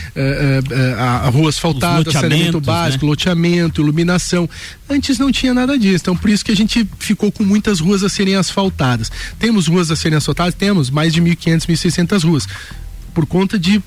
a 0.99 1.29
rua 1.29 1.49
asfaltada, 1.49 2.11
saneamento 2.29 2.61
básico, 2.61 3.05
né? 3.05 3.11
loteamento, 3.11 3.81
iluminação. 3.81 4.49
Antes 4.89 5.19
não 5.19 5.31
tinha 5.33 5.53
nada 5.53 5.79
disso, 5.79 6.03
então 6.03 6.17
por 6.17 6.31
isso 6.31 6.45
que 6.45 6.53
a 6.53 6.57
gente 6.57 6.87
ficou 6.99 7.31
com 7.33 7.45
muitas 7.45 7.81
ruas 7.81 8.03
a 8.03 8.09
serem 8.09 8.37
asfaltadas. 8.37 9.11
Temos 9.39 9.67
ruas 9.67 9.91
a 9.91 9.97
serem 9.97 10.19
asfaltadas? 10.19 10.55
Temos 10.55 10.91
mais 10.91 11.13
de 11.13 11.21
1.500, 11.21 11.67
1.600 11.67 12.25
ruas. 12.25 12.49
Por 13.15 13.27
conta 13.27 13.59
de 13.59 13.83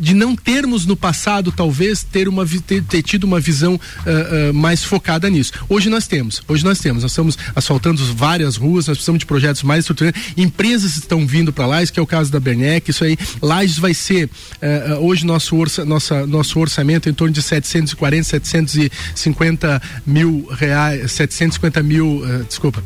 de 0.00 0.14
não 0.14 0.34
termos 0.34 0.86
no 0.86 0.96
passado, 0.96 1.52
talvez, 1.52 2.02
ter, 2.02 2.26
uma, 2.26 2.46
ter, 2.66 2.82
ter 2.82 3.02
tido 3.02 3.24
uma 3.24 3.38
visão 3.38 3.74
uh, 3.74 4.50
uh, 4.50 4.54
mais 4.54 4.82
focada 4.82 5.28
nisso. 5.28 5.52
Hoje 5.68 5.90
nós 5.90 6.06
temos, 6.06 6.42
hoje 6.48 6.64
nós 6.64 6.78
temos, 6.78 7.02
nós 7.02 7.12
estamos 7.12 7.38
asfaltando 7.54 8.02
várias 8.14 8.56
ruas, 8.56 8.86
nós 8.86 8.96
precisamos 8.96 9.20
de 9.20 9.26
projetos 9.26 9.62
mais 9.62 9.80
estruturantes, 9.80 10.32
empresas 10.36 10.96
estão 10.96 11.26
vindo 11.26 11.52
para 11.52 11.66
lá, 11.66 11.82
isso 11.82 11.92
que 11.92 12.00
é 12.00 12.02
o 12.02 12.06
caso 12.06 12.32
da 12.32 12.40
Bernec, 12.40 12.90
isso 12.90 13.04
aí, 13.04 13.18
Lages 13.42 13.78
vai 13.78 13.92
ser, 13.92 14.26
uh, 14.26 14.94
hoje 15.04 15.26
nosso, 15.26 15.54
orça, 15.54 15.84
nossa, 15.84 16.26
nosso 16.26 16.58
orçamento 16.58 17.08
é 17.08 17.12
em 17.12 17.14
torno 17.14 17.34
de 17.34 17.42
740, 17.42 18.24
750 18.24 19.82
mil 20.06 20.48
reais, 20.50 21.12
750 21.12 21.82
mil, 21.82 22.22
desculpa, 22.48 22.82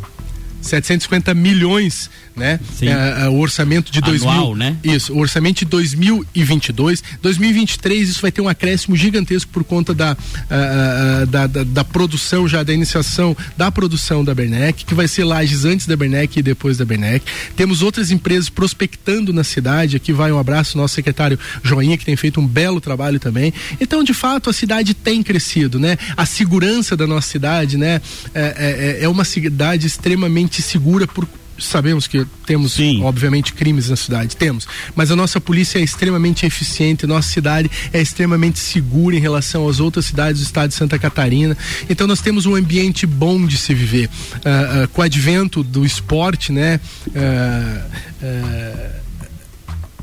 750 0.64 1.35
milhões 1.35 2.11
né? 2.37 2.59
É, 2.83 3.25
é, 3.25 3.29
o 3.29 3.38
orçamento 3.38 3.92
de 3.92 3.99
Anual, 3.99 4.55
2000, 4.55 4.57
né? 4.57 4.77
Isso, 4.83 5.12
o 5.12 5.18
orçamento 5.18 5.61
de 5.61 5.64
2022, 5.66 7.03
2023 7.23 8.09
isso 8.09 8.20
vai 8.20 8.33
ter 8.33 8.40
um 8.40 8.49
acréscimo 8.49 8.97
gigantesco 8.97 9.51
por 9.53 9.62
conta 9.62 9.94
da, 9.94 10.12
uh, 10.12 11.27
da, 11.27 11.47
da, 11.47 11.64
da, 11.64 11.85
produção 11.85 12.49
já 12.49 12.62
da 12.62 12.73
iniciação 12.73 13.37
da 13.57 13.70
produção 13.70 14.25
da 14.25 14.35
Bernec, 14.35 14.85
que 14.85 14.94
vai 14.94 15.07
ser 15.07 15.25
Lages 15.25 15.64
antes 15.64 15.87
da 15.87 15.97
Bernec 15.97 16.38
e 16.38 16.42
depois 16.42 16.77
da 16.77 16.85
Bernec. 16.85 17.25
Temos 17.57 17.83
outras 17.83 18.11
empresas 18.11 18.49
prospectando 18.49 19.33
na 19.33 19.44
cidade. 19.44 19.97
Aqui 19.97 20.12
vai 20.12 20.33
um 20.33 20.38
abraço 20.38 20.77
nosso 20.77 20.94
secretário 20.94 21.38
Joinha 21.62 21.97
que 21.97 22.05
tem 22.05 22.16
feito 22.16 22.40
um 22.40 22.47
belo 22.47 22.81
trabalho 22.81 23.20
também. 23.20 23.53
Então, 23.81 24.03
de 24.03 24.12
fato, 24.12 24.51
a 24.51 24.53
cidade 24.53 24.92
tem 24.92 25.23
crescido, 25.23 25.79
né? 25.79 25.97
A 26.16 26.27
segurança 26.27 26.97
da 26.97 27.07
nossa 27.07 27.29
cidade, 27.29 27.77
né? 27.77 28.01
É, 28.35 28.99
é, 29.01 29.05
é 29.05 29.09
uma 29.09 29.25
cidade 29.25 29.87
extremamente 29.87 30.61
segura 30.61 31.07
por 31.07 31.29
sabemos 31.59 32.07
que 32.07 32.27
temos, 32.47 32.75
Sim. 32.75 33.03
obviamente, 33.03 33.53
crimes 33.53 33.88
na 33.88 33.97
cidade, 33.97 34.37
temos, 34.37 34.67
mas 34.95 35.11
a 35.11 35.17
nossa 35.17 35.40
polícia 35.40 35.79
é 35.79 35.83
extremamente 35.83 36.47
eficiente, 36.47 37.07
nossa 37.07 37.29
cidade 37.29 37.71
é 37.93 38.01
extremamente 38.01 38.59
segura 38.59 39.17
em 39.17 39.21
relação 39.21 39.69
às 39.69 39.81
outras 39.81 40.07
cidades 40.07 40.40
do 40.40 40.45
estado 40.45 40.69
de 40.71 40.75
Santa 40.75 40.99
Catarina. 40.99 41.57
Então 41.88 42.07
nós 42.07 42.21
temos 42.21 42.47
um 42.47 42.55
ambiente 42.55 43.07
bom 43.07 43.47
de 43.47 43.59
se 43.59 43.75
viver. 43.75 44.09
Ah, 44.45 44.85
ah, 44.85 44.88
com 44.88 45.01
o 45.01 45.05
advento 45.05 45.62
do 45.62 45.85
esporte, 45.85 46.53
né? 46.53 46.81
ah, 47.14 47.85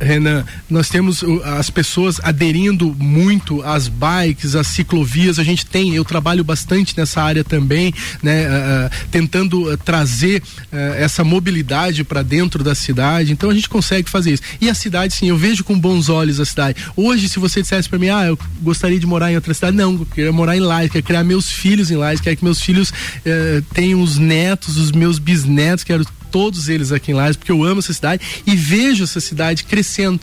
Renan, 0.02 0.44
nós 0.70 0.90
temos 0.90 1.22
uh, 1.22 1.42
as 1.58 1.70
pessoas 1.70 2.20
aderindo 2.24 2.96
muito 2.98 3.62
às 3.62 3.88
bikes, 3.88 4.56
às 4.56 4.68
ciclovias. 4.68 5.40
A 5.40 5.44
gente 5.44 5.66
tem, 5.66 5.94
eu 5.94 6.04
trabalho 6.04 6.44
bastante 6.44 6.98
nessa 6.98 7.22
área 7.22 7.44
também, 7.44 7.94
né, 8.22 8.48
uh, 8.48 8.50
uh, 8.88 9.08
tentando 9.12 9.72
uh, 9.72 9.78
trazer 9.78 10.42
uh, 10.42 10.76
essa 10.98 11.24
mobilidade 11.24 12.04
para 12.04 12.24
dentro 12.24 12.64
da 12.64 12.74
cidade. 12.74 13.32
Então 13.32 13.50
a 13.50 13.54
gente 13.54 13.70
consegue 13.70 14.10
fazer 14.10 14.34
isso. 14.34 14.44
E 14.60 14.70
a 14.70 14.74
cidade, 14.74 15.14
sim, 15.14 15.30
eu 15.30 15.38
vejo 15.38 15.64
com 15.64 15.80
bons 15.80 16.10
olhos 16.10 16.40
a 16.40 16.46
cidade. 16.46 16.84
Hoje, 16.96 17.30
se 17.30 17.40
você 17.40 17.62
dissesse 17.62 17.88
para 17.88 18.00
mim, 18.00 18.10
ah, 18.10 18.26
eu 18.26 18.40
gostaria 18.62 19.00
de 19.00 19.06
morar 19.06 19.32
em 19.32 19.36
outra 19.36 19.54
cidade, 19.54 19.78
não, 19.78 19.94
eu 19.94 20.06
queria 20.06 20.32
morar 20.32 20.58
em 20.58 20.60
Lages, 20.60 20.92
quero 20.92 21.04
criar 21.04 21.24
meus 21.24 21.52
filhos 21.52 21.92
em 21.92 21.96
Lages, 21.96 22.22
quero 22.22 22.38
que 22.38 22.44
meus 22.44 22.62
filhos 22.62 22.92
eh, 23.26 23.62
tenham 23.74 24.02
os 24.02 24.18
netos, 24.18 24.78
os 24.78 24.92
meus 24.92 25.20
bisnetos, 25.20 25.84
quero 25.84 26.06
todos 26.32 26.70
eles 26.70 26.92
aqui 26.92 27.12
em 27.12 27.14
Lages, 27.16 27.36
porque 27.36 27.52
eu 27.52 27.64
amo 27.64 27.80
essa 27.80 27.94
cidade 27.94 28.24
e 28.48 28.56
vejo 28.56 29.04
essa 29.04 29.20
cidade 29.20 29.64
crescendo. 29.66 30.20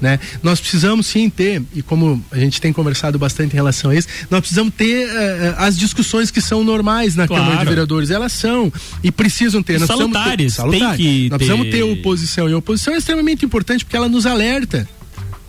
Né? 0.00 0.20
Nós 0.44 0.60
precisamos 0.60 1.06
sim 1.08 1.28
ter, 1.28 1.60
e 1.74 1.82
como 1.82 2.24
a 2.30 2.38
gente 2.38 2.60
tem 2.60 2.72
conversado 2.72 3.18
bastante 3.18 3.50
em 3.52 3.56
relação 3.56 3.90
a 3.90 3.96
isso, 3.96 4.06
nós 4.30 4.38
precisamos 4.38 4.72
ter 4.74 5.08
uh, 5.08 5.54
as 5.58 5.76
discussões 5.76 6.30
que 6.30 6.40
são 6.40 6.62
normais 6.62 7.16
na 7.16 7.26
Claro. 7.26 7.42
Câmara 7.42 7.64
de 7.64 7.68
Vereadores. 7.68 8.10
Elas 8.10 8.32
são 8.32 8.72
e 9.02 9.10
precisam 9.10 9.60
ter. 9.60 9.72
Nós 9.80 9.88
precisamos 9.88 10.12
Salutares, 10.16 10.54
ter, 10.54 10.62
tem 10.62 10.70
salutares. 10.78 10.96
que 10.96 11.28
Nós 11.28 11.38
ter- 11.40 11.46
precisamos 11.46 11.70
ter 11.72 11.82
oposição. 11.82 12.48
E 12.48 12.52
a 12.52 12.56
oposição 12.58 12.94
é 12.94 12.98
extremamente 12.98 13.44
importante 13.44 13.84
porque 13.84 13.96
ela 13.96 14.08
nos 14.08 14.24
alerta. 14.24 14.88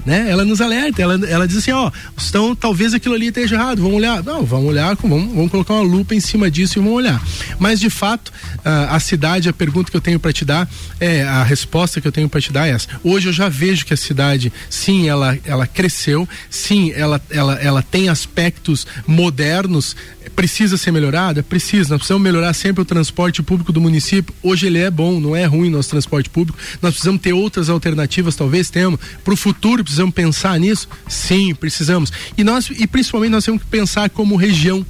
Né? 0.06 0.30
Ela 0.30 0.46
nos 0.46 0.62
alerta, 0.62 1.02
ela, 1.02 1.20
ela 1.28 1.48
diz 1.48 1.58
assim, 1.58 1.72
ó, 1.72 1.92
estão, 2.18 2.56
talvez 2.56 2.94
aquilo 2.94 3.16
ali 3.16 3.28
esteja 3.28 3.56
errado, 3.56 3.82
vamos 3.82 3.98
olhar. 3.98 4.24
Não, 4.24 4.44
vamos 4.46 4.70
olhar, 4.70 4.96
vamos, 4.96 5.34
vamos 5.34 5.52
colocar 5.52 5.74
uma 5.74 5.84
lupa 5.84 6.16
em 6.16 6.20
cima 6.20 6.50
disso 6.50 6.80
e 6.80 6.82
vamos 6.82 6.96
olhar. 6.98 7.22
Mas 7.60 7.80
de 7.80 7.90
fato, 7.90 8.32
ah, 8.64 8.96
a 8.96 9.00
cidade, 9.00 9.50
a 9.50 9.54
pergunta 9.54 9.92
que 9.92 9.98
eu 9.98 10.02
tenho 10.02 10.20
para 10.20 10.32
te 10.32 10.46
dar, 10.46 10.70
é 11.00 11.24
a 11.24 11.44
resposta 11.44 12.00
que 12.00 12.08
eu 12.08 12.12
tenho 12.12 12.30
para 12.30 12.42
te 12.42 12.52
dar 12.52 12.68
é 12.68 12.72
essa. 12.72 12.88
Hoje 13.04 13.28
eu 13.30 13.34
já 13.34 13.50
vejo 13.50 13.86
que 13.86 13.94
a 13.94 13.98
cidade, 13.98 14.52
sim, 14.70 15.08
ela, 15.08 15.38
ela 15.46 15.68
cresceu, 15.68 16.28
sim, 16.50 16.92
ela, 16.92 17.22
ela, 17.30 17.56
ela 17.56 17.82
tem 17.82 18.10
aspectos 18.10 18.88
modernos, 19.06 19.96
precisa 20.36 20.78
ser 20.78 20.92
melhorada? 20.92 21.44
Precisa. 21.44 21.90
Nós 21.90 22.00
precisamos 22.00 22.24
melhorar 22.24 22.54
sempre 22.54 22.82
o 22.82 22.86
transporte 22.86 23.42
público 23.42 23.72
do 23.72 23.82
município. 23.82 24.34
Hoje 24.42 24.68
ele 24.68 24.80
é 24.80 24.90
bom, 24.90 25.20
não 25.20 25.36
é 25.36 25.46
ruim 25.46 25.70
nosso 25.70 25.90
transporte 25.90 26.30
público. 26.30 26.58
Nós 26.82 26.92
precisamos 26.94 27.22
ter 27.22 27.34
outras 27.34 27.70
alternativas, 27.70 28.36
talvez 28.36 28.70
temos. 28.70 29.00
Para 29.24 29.34
o 29.34 29.38
futuro, 29.38 29.84
precisamos 29.84 30.14
pensar 30.14 30.60
nisso? 30.60 30.88
Sim, 31.08 31.54
precisamos. 31.56 32.12
E 32.38 32.44
nós, 32.44 32.70
e 32.70 32.88
principalmente 32.88 33.32
nós 33.32 33.46
temos 33.46 33.62
que 33.62 33.68
pensar 33.68 34.10
como 34.10 34.36
região. 34.36 34.86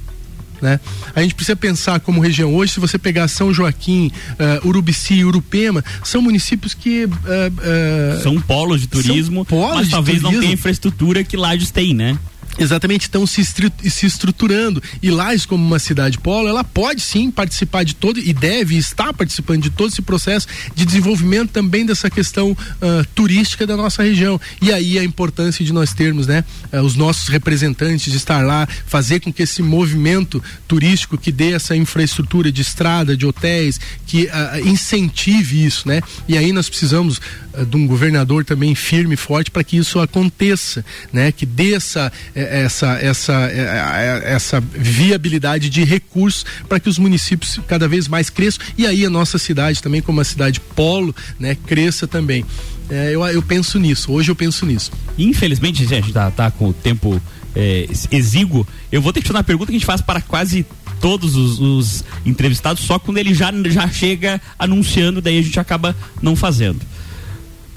Né? 0.60 0.78
A 1.14 1.22
gente 1.22 1.34
precisa 1.34 1.56
pensar 1.56 2.00
como 2.00 2.20
região 2.20 2.54
hoje, 2.54 2.74
se 2.74 2.80
você 2.80 2.98
pegar 2.98 3.28
São 3.28 3.52
Joaquim, 3.52 4.12
uh, 4.62 4.68
Urubici 4.68 5.14
e 5.14 5.24
Urupema, 5.24 5.82
são 6.04 6.20
municípios 6.20 6.74
que 6.74 7.06
uh, 7.06 7.08
uh, 7.08 8.22
São 8.22 8.40
polos 8.40 8.82
de 8.82 8.86
turismo, 8.86 9.44
polos 9.44 9.76
mas 9.76 9.86
de 9.86 9.92
talvez 9.92 10.20
não 10.20 10.30
turismo. 10.30 10.42
tenha 10.42 10.54
infraestrutura 10.54 11.24
que 11.24 11.36
Lages 11.36 11.70
tem, 11.70 11.94
né? 11.94 12.18
Exatamente, 12.60 13.02
estão 13.02 13.26
se, 13.26 13.42
se 13.42 14.06
estruturando. 14.06 14.82
E 15.02 15.10
Lages, 15.10 15.46
como 15.46 15.66
uma 15.66 15.78
cidade 15.78 16.18
polo, 16.18 16.46
ela 16.46 16.62
pode 16.62 17.00
sim 17.00 17.30
participar 17.30 17.84
de 17.84 17.94
todo, 17.94 18.20
e 18.20 18.34
deve 18.34 18.76
estar 18.76 19.14
participando 19.14 19.62
de 19.62 19.70
todo 19.70 19.90
esse 19.90 20.02
processo 20.02 20.46
de 20.74 20.84
desenvolvimento 20.84 21.52
também 21.52 21.86
dessa 21.86 22.10
questão 22.10 22.54
ah, 22.82 23.02
turística 23.14 23.66
da 23.66 23.78
nossa 23.78 24.02
região. 24.02 24.38
E 24.60 24.70
aí 24.70 24.98
a 24.98 25.02
importância 25.02 25.64
de 25.64 25.72
nós 25.72 25.94
termos, 25.94 26.26
né, 26.26 26.44
ah, 26.70 26.82
os 26.82 26.94
nossos 26.94 27.28
representantes 27.28 28.12
de 28.12 28.18
estar 28.18 28.44
lá, 28.44 28.68
fazer 28.86 29.20
com 29.20 29.32
que 29.32 29.42
esse 29.42 29.62
movimento 29.62 30.42
turístico 30.68 31.16
que 31.16 31.32
dê 31.32 31.52
essa 31.52 31.74
infraestrutura 31.74 32.52
de 32.52 32.60
estrada, 32.60 33.16
de 33.16 33.24
hotéis, 33.24 33.80
que 34.06 34.28
ah, 34.28 34.60
incentive 34.60 35.64
isso, 35.64 35.88
né? 35.88 36.02
E 36.28 36.36
aí 36.36 36.52
nós 36.52 36.68
precisamos 36.68 37.22
de 37.68 37.76
um 37.76 37.86
governador 37.86 38.44
também 38.44 38.74
firme 38.74 39.14
e 39.14 39.16
forte 39.16 39.50
para 39.50 39.64
que 39.64 39.76
isso 39.76 39.98
aconteça, 39.98 40.84
né? 41.12 41.32
Que 41.32 41.44
dê 41.44 41.74
essa 41.74 42.12
eh, 42.34 42.64
essa 42.64 42.92
essa 43.00 43.32
eh, 43.50 44.22
eh, 44.24 44.32
essa 44.32 44.60
viabilidade 44.60 45.68
de 45.68 45.84
recursos 45.84 46.44
para 46.68 46.78
que 46.78 46.88
os 46.88 46.98
municípios 46.98 47.60
cada 47.66 47.88
vez 47.88 48.08
mais 48.08 48.30
cresçam 48.30 48.64
e 48.76 48.86
aí 48.86 49.04
a 49.04 49.10
nossa 49.10 49.38
cidade 49.38 49.82
também 49.82 50.00
como 50.00 50.18
uma 50.18 50.24
cidade 50.24 50.60
polo, 50.60 51.14
né? 51.38 51.56
Cresça 51.66 52.06
também. 52.06 52.44
Eh, 52.88 53.10
eu, 53.12 53.24
eu 53.26 53.42
penso 53.42 53.78
nisso. 53.78 54.12
Hoje 54.12 54.30
eu 54.30 54.36
penso 54.36 54.64
nisso. 54.66 54.90
Infelizmente, 55.18 55.80
gente, 55.80 55.94
a 55.94 56.00
gente 56.00 56.12
tá, 56.12 56.30
tá 56.30 56.50
com 56.50 56.68
o 56.68 56.72
tempo 56.72 57.20
é, 57.54 57.88
exíguo. 58.10 58.66
Eu 58.90 59.02
vou 59.02 59.12
ter 59.12 59.20
que 59.20 59.26
fazer 59.26 59.38
uma 59.38 59.44
pergunta 59.44 59.70
que 59.70 59.76
a 59.76 59.78
gente 59.78 59.86
faz 59.86 60.00
para 60.00 60.20
quase 60.20 60.64
todos 61.00 61.34
os, 61.34 61.58
os 61.58 62.04
entrevistados, 62.26 62.82
só 62.82 62.98
quando 62.98 63.18
ele 63.18 63.34
já, 63.34 63.50
já 63.66 63.88
chega 63.88 64.40
anunciando, 64.58 65.20
daí 65.20 65.38
a 65.38 65.42
gente 65.42 65.58
acaba 65.58 65.96
não 66.20 66.36
fazendo. 66.36 66.80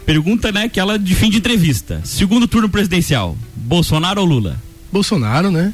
Pergunta, 0.05 0.51
né, 0.51 0.63
aquela 0.63 0.99
de 0.99 1.15
fim 1.15 1.29
de 1.29 1.37
entrevista. 1.37 2.01
Segundo 2.03 2.47
turno 2.47 2.67
presidencial, 2.69 3.37
Bolsonaro 3.55 4.21
ou 4.21 4.27
Lula? 4.27 4.57
Bolsonaro, 4.91 5.49
né? 5.49 5.73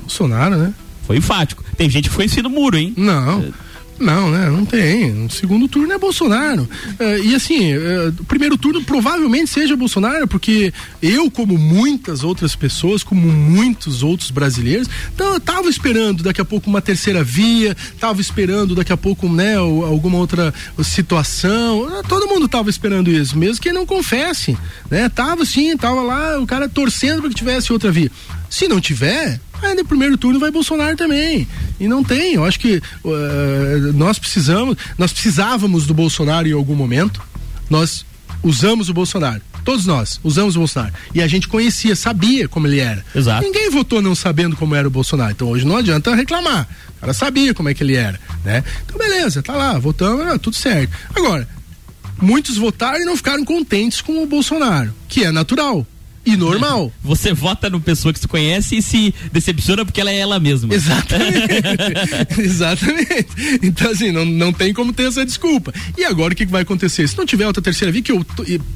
Bolsonaro, 0.00 0.56
né? 0.56 0.72
Foi 1.06 1.16
enfático. 1.16 1.64
Tem 1.76 1.90
gente 1.90 2.08
que 2.08 2.14
foi 2.14 2.24
em 2.24 2.28
cima 2.28 2.44
do 2.44 2.50
muro, 2.50 2.76
hein? 2.76 2.94
Não. 2.96 3.52
Não, 3.98 4.30
né? 4.30 4.50
Não 4.50 4.64
tem. 4.64 5.10
No 5.12 5.30
segundo 5.30 5.66
turno 5.68 5.92
é 5.92 5.98
Bolsonaro. 5.98 6.68
Eh, 6.98 7.20
e 7.24 7.34
assim, 7.34 7.72
eh, 7.72 8.12
o 8.18 8.24
primeiro 8.24 8.56
turno 8.58 8.82
provavelmente 8.84 9.48
seja 9.50 9.74
Bolsonaro, 9.76 10.28
porque 10.28 10.72
eu, 11.02 11.30
como 11.30 11.56
muitas 11.58 12.22
outras 12.22 12.54
pessoas, 12.54 13.02
como 13.02 13.26
muitos 13.26 14.02
outros 14.02 14.30
brasileiros, 14.30 14.88
tava 15.44 15.68
esperando 15.68 16.22
daqui 16.22 16.40
a 16.40 16.44
pouco 16.44 16.68
uma 16.68 16.82
terceira 16.82 17.24
via, 17.24 17.76
tava 17.98 18.20
esperando 18.20 18.74
daqui 18.74 18.92
a 18.92 18.96
pouco, 18.96 19.28
né, 19.28 19.58
o- 19.60 19.84
alguma 19.84 20.18
outra 20.18 20.52
situação. 20.82 21.88
Eh, 21.98 22.02
Todo 22.08 22.26
mundo 22.28 22.48
tava 22.48 22.70
esperando 22.70 23.10
isso, 23.10 23.36
mesmo 23.38 23.60
que 23.62 23.72
não 23.72 23.84
confesse, 23.86 24.56
né? 24.90 25.08
Tava 25.08 25.44
sim, 25.44 25.76
tava 25.76 26.02
lá, 26.02 26.38
o 26.40 26.46
cara 26.46 26.68
torcendo 26.68 27.20
para 27.20 27.28
que 27.30 27.34
tivesse 27.34 27.72
outra 27.72 27.90
via. 27.90 28.10
Se 28.48 28.68
não 28.68 28.80
tiver, 28.80 29.40
aí 29.62 29.74
no 29.74 29.84
primeiro 29.84 30.16
turno 30.16 30.38
vai 30.38 30.50
Bolsonaro 30.50 30.96
também. 30.96 31.46
E 31.78 31.88
não 31.88 32.02
tem. 32.02 32.34
Eu 32.34 32.44
acho 32.44 32.58
que 32.58 32.76
eh, 32.76 33.92
nós 33.94 34.18
precisamos, 34.18 34.76
nós 34.96 35.12
precisávamos 35.12 35.86
do 35.86 35.94
Bolsonaro 35.94 36.48
em 36.48 36.52
algum 36.52 36.74
momento. 36.74 37.22
Nós 37.68 38.04
usamos 38.42 38.88
o 38.88 38.94
Bolsonaro. 38.94 39.42
Todos 39.64 39.84
nós 39.84 40.20
usamos 40.22 40.54
o 40.54 40.60
Bolsonaro. 40.60 40.94
E 41.12 41.20
a 41.20 41.26
gente 41.26 41.48
conhecia, 41.48 41.96
sabia 41.96 42.46
como 42.48 42.68
ele 42.68 42.78
era. 42.78 43.04
Exato. 43.14 43.42
Ninguém 43.42 43.68
votou 43.68 44.00
não 44.00 44.14
sabendo 44.14 44.56
como 44.56 44.74
era 44.74 44.86
o 44.86 44.90
Bolsonaro. 44.90 45.32
Então 45.32 45.48
hoje 45.48 45.66
não 45.66 45.76
adianta 45.76 46.14
reclamar. 46.14 46.68
O 46.96 47.00
cara 47.00 47.12
sabia 47.12 47.52
como 47.52 47.68
é 47.68 47.74
que 47.74 47.82
ele 47.82 47.96
era, 47.96 48.18
né? 48.44 48.62
Então 48.84 48.96
beleza, 48.96 49.42
tá 49.42 49.54
lá, 49.54 49.78
votamos, 49.78 50.24
ah, 50.26 50.38
tudo 50.38 50.54
certo. 50.56 50.92
Agora, 51.14 51.48
muitos 52.22 52.56
votaram 52.56 53.00
e 53.00 53.04
não 53.04 53.16
ficaram 53.16 53.44
contentes 53.44 54.00
com 54.00 54.22
o 54.22 54.26
Bolsonaro, 54.26 54.94
que 55.08 55.24
é 55.24 55.32
natural 55.32 55.86
e 56.26 56.36
normal. 56.36 56.92
Você 57.02 57.32
vota 57.32 57.70
no 57.70 57.80
pessoa 57.80 58.12
que 58.12 58.18
você 58.18 58.26
conhece 58.26 58.76
e 58.76 58.82
se 58.82 59.14
decepciona 59.32 59.84
porque 59.84 60.00
ela 60.00 60.10
é 60.10 60.18
ela 60.18 60.40
mesma. 60.40 60.74
Exatamente. 60.74 61.46
Exatamente. 62.38 63.28
Então, 63.62 63.90
assim, 63.90 64.10
não, 64.10 64.24
não 64.24 64.52
tem 64.52 64.74
como 64.74 64.92
ter 64.92 65.04
essa 65.04 65.24
desculpa. 65.24 65.72
E 65.96 66.04
agora 66.04 66.34
o 66.34 66.36
que, 66.36 66.44
vai 66.44 66.62
acontecer? 66.62 67.06
Se 67.08 67.16
não 67.16 67.24
tiver 67.24 67.46
outra 67.46 67.62
terceira 67.62 67.92
via, 67.92 68.02
que 68.02 68.12
eu, 68.12 68.26